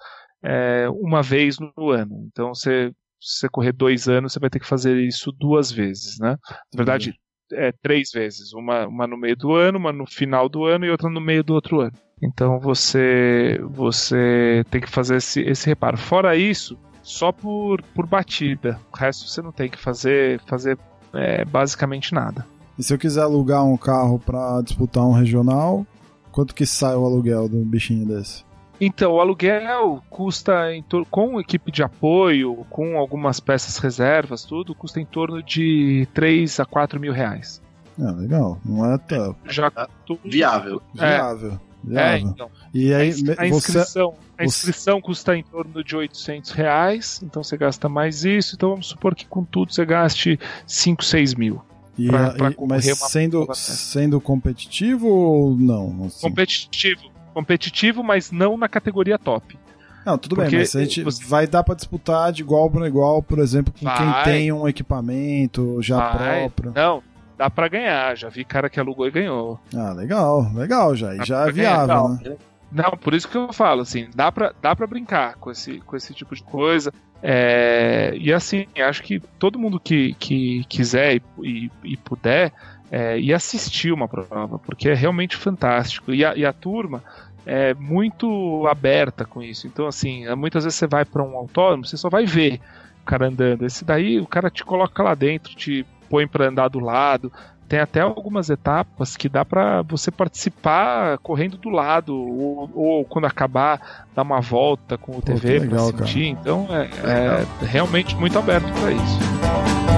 [0.45, 2.27] é, uma vez no ano.
[2.29, 6.19] Então você se você correr dois anos, você vai ter que fazer isso duas vezes,
[6.19, 6.39] né?
[6.51, 7.15] Na verdade,
[7.53, 8.53] é, três vezes.
[8.53, 11.45] Uma, uma no meio do ano, uma no final do ano e outra no meio
[11.45, 11.93] do outro ano.
[12.23, 15.97] Então você você tem que fazer esse, esse reparo.
[15.97, 18.81] Fora isso, só por, por batida.
[18.93, 20.79] O resto você não tem que fazer, fazer
[21.15, 22.47] é, basicamente nada.
[22.79, 25.87] E se eu quiser alugar um carro para disputar um regional,
[26.33, 28.45] quanto que sai o aluguel de um bichinho desse?
[28.81, 30.69] Então, o aluguel custa,
[31.11, 36.65] com equipe de apoio, com algumas peças reservas, tudo, custa em torno de 3 a
[36.65, 37.61] 4 mil reais.
[38.01, 38.59] Ah, legal.
[38.65, 39.37] Não é tão...
[39.45, 39.71] Já
[40.07, 40.81] tudo viável.
[40.99, 41.70] É.
[41.91, 42.51] É, então.
[42.75, 44.19] E aí, a, inscrição, você...
[44.39, 48.55] a inscrição custa em torno de 800 reais, então você gasta mais isso.
[48.55, 51.63] Então vamos supor que com tudo você gaste 5, 6 mil.
[51.99, 56.07] E, pra, pra e, mas sendo, sendo competitivo ou não?
[56.07, 56.21] Assim?
[56.29, 57.03] Competitivo.
[57.35, 59.59] Competitivo, mas não na categoria top.
[60.05, 61.25] Não, tudo Porque bem, mas a gente você...
[61.25, 63.97] vai dar para disputar de igual para igual, por exemplo, com vai.
[63.97, 66.41] quem tem um equipamento já vai.
[66.41, 66.73] próprio.
[66.75, 67.03] Não,
[67.41, 68.15] dá para ganhar.
[68.19, 69.59] Já vi cara que alugou e ganhou.
[69.75, 71.15] Ah, legal, legal já.
[71.15, 72.37] E já é viável, né?
[72.71, 75.97] Não, por isso que eu falo, assim, dá pra, dá pra brincar com esse, com
[75.97, 76.93] esse tipo de coisa.
[77.23, 82.53] É, e assim, acho que todo mundo que, que quiser e, e, e puder
[82.91, 86.13] é, ir assistir uma prova, porque é realmente fantástico.
[86.13, 87.03] E a, e a turma
[87.47, 89.67] é muito aberta com isso.
[89.67, 92.61] Então, assim, muitas vezes você vai para um autódromo, você só vai ver
[93.03, 93.65] o cara andando.
[93.65, 97.33] Esse daí, o cara te coloca lá dentro, te põe para andar do lado,
[97.71, 103.27] tem até algumas etapas que dá para você participar correndo do lado ou, ou, quando
[103.27, 106.35] acabar dar uma volta com o TV para sentir.
[106.35, 106.41] Cara.
[106.41, 109.90] Então é, é, realmente muito aberto para isso.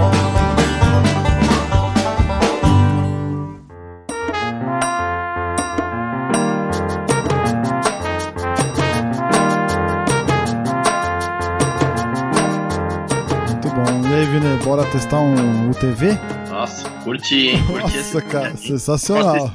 [14.65, 16.19] Bora testar um UTV?
[16.49, 17.67] Nossa, curti, hein?
[17.67, 19.51] Curti Nossa, cara, sensacional.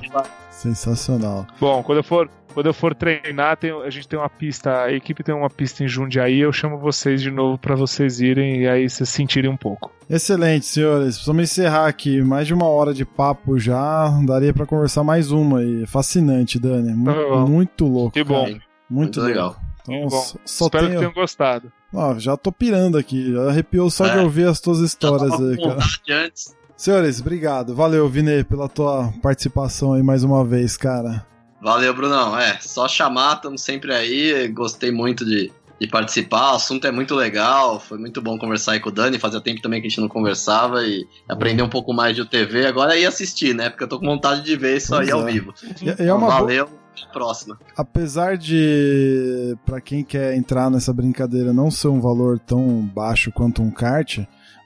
[0.51, 1.47] Sensacional.
[1.59, 4.91] Bom, quando eu for, quando eu for treinar, tem, a gente tem uma pista, a
[4.91, 8.67] equipe tem uma pista em Jundiaí, eu chamo vocês de novo para vocês irem e
[8.67, 9.91] aí vocês sentirem um pouco.
[10.09, 11.15] Excelente, senhores.
[11.15, 12.21] Precisamos encerrar aqui.
[12.21, 14.09] Mais de uma hora de papo já.
[14.25, 15.85] Daria para conversar mais uma aí.
[15.85, 16.93] Fascinante, Dani.
[16.93, 18.11] Muito, tá muito louco.
[18.11, 18.43] Que bom.
[18.43, 19.55] Muito, muito legal.
[19.87, 20.25] Então, bom.
[20.45, 20.99] Só Espero tenho...
[20.99, 21.71] que tenham gostado.
[21.93, 23.31] Ah, já tô pirando aqui.
[23.31, 24.13] Já arrepiou só é.
[24.13, 26.25] de ouvir as tuas histórias aí, cara.
[26.25, 26.55] Antes.
[26.75, 27.73] Senhores, obrigado.
[27.73, 31.25] Valeu, Vini, pela tua participação aí mais uma vez, cara.
[31.59, 32.37] Valeu, Brunão.
[32.37, 34.47] É, só chamar, estamos sempre aí.
[34.49, 36.51] Gostei muito de, de participar.
[36.51, 37.79] O assunto é muito legal.
[37.79, 39.17] Foi muito bom conversar aí com o Dani.
[39.17, 42.67] Fazia tempo também que a gente não conversava e aprender um pouco mais de UTV.
[42.67, 43.69] Agora é ir assistir, né?
[43.69, 45.13] Porque eu tô com vontade de ver isso pois aí é.
[45.13, 45.53] ao vivo.
[45.81, 46.67] E, é então, valeu.
[46.67, 46.86] Bo...
[47.11, 47.57] Próxima.
[47.75, 53.61] Apesar de, para quem quer entrar nessa brincadeira, não ser um valor tão baixo quanto
[53.61, 54.19] um kart,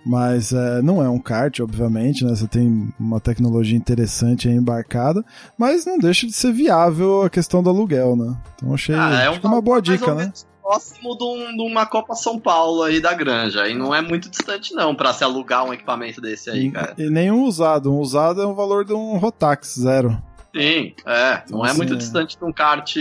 [0.06, 2.32] mas é, não é um kart, obviamente, né?
[2.32, 5.24] Você tem uma tecnologia interessante aí embarcada,
[5.58, 8.36] mas não deixa de ser viável a questão do aluguel, né?
[8.56, 10.32] Então achei, ah, é um, uma boa dica, né?
[10.62, 13.68] Próximo de, um, de, uma Copa São Paulo aí da Granja.
[13.68, 16.94] E não é muito distante, não, para se alugar um equipamento desse aí, cara.
[16.98, 17.92] E, nenhum usado.
[17.92, 20.22] Um usado é o valor de um Rotax, zero.
[20.56, 21.44] Sim, é.
[21.50, 22.96] Não então, é muito distante de um kart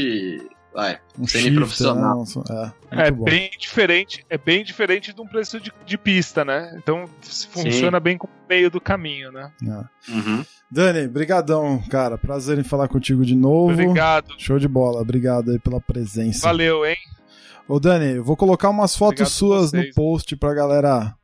[0.73, 2.25] vai, um semi-profissional.
[2.91, 6.75] É, é bem diferente, é bem diferente de um preço de, de pista, né?
[6.77, 7.09] Então
[7.51, 8.03] funciona Sim.
[8.03, 9.53] bem com o meio do caminho, né?
[9.63, 10.13] É.
[10.13, 10.45] Uhum.
[10.71, 12.17] Dani, brigadão, cara.
[12.17, 13.73] Prazer em falar contigo de novo.
[13.73, 14.35] Obrigado.
[14.39, 15.01] Show de bola.
[15.01, 16.47] Obrigado aí pela presença.
[16.47, 16.97] Valeu, hein?
[17.67, 21.15] Ô, Dani, eu vou colocar umas fotos Obrigado suas no post pra galera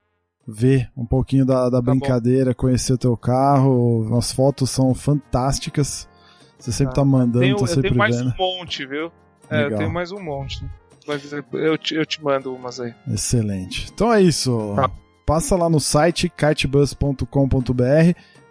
[0.47, 2.57] ver um pouquinho da, da tá brincadeira, bom.
[2.57, 4.17] conhecer o teu carro.
[4.17, 6.09] As fotos são fantásticas.
[6.59, 8.33] Você sempre tá, tá mandando, tenho, tá sempre eu tenho mais vendo.
[8.33, 9.13] um monte, viu?
[9.51, 10.65] É, eu tenho mais um monte.
[11.53, 12.93] Eu te, eu te mando umas aí.
[13.09, 13.89] Excelente.
[13.93, 14.73] Então é isso.
[14.75, 14.91] Tá.
[15.25, 17.25] Passa lá no site kartbus.com.br,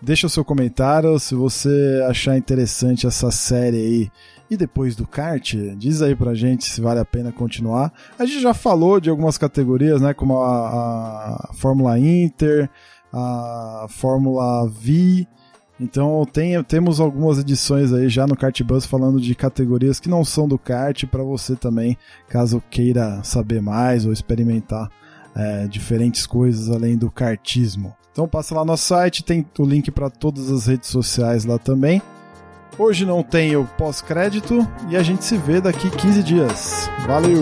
[0.01, 4.11] deixa o seu comentário se você achar interessante essa série aí.
[4.49, 7.91] E depois do kart, diz aí pra gente se vale a pena continuar.
[8.19, 12.69] A gente já falou de algumas categorias, né, como a, a Fórmula Inter,
[13.11, 15.25] a Fórmula V,
[15.79, 20.23] então tem, temos algumas edições aí já no Kart Bus falando de categorias que não
[20.23, 21.97] são do kart para você também,
[22.29, 24.89] caso queira saber mais ou experimentar
[25.35, 27.93] é, diferentes coisas além do kartismo.
[28.11, 32.01] Então passa lá no site, tem o link para todas as redes sociais lá também.
[32.77, 36.89] Hoje não tem o pós-crédito e a gente se vê daqui 15 dias.
[37.05, 37.41] Valeu!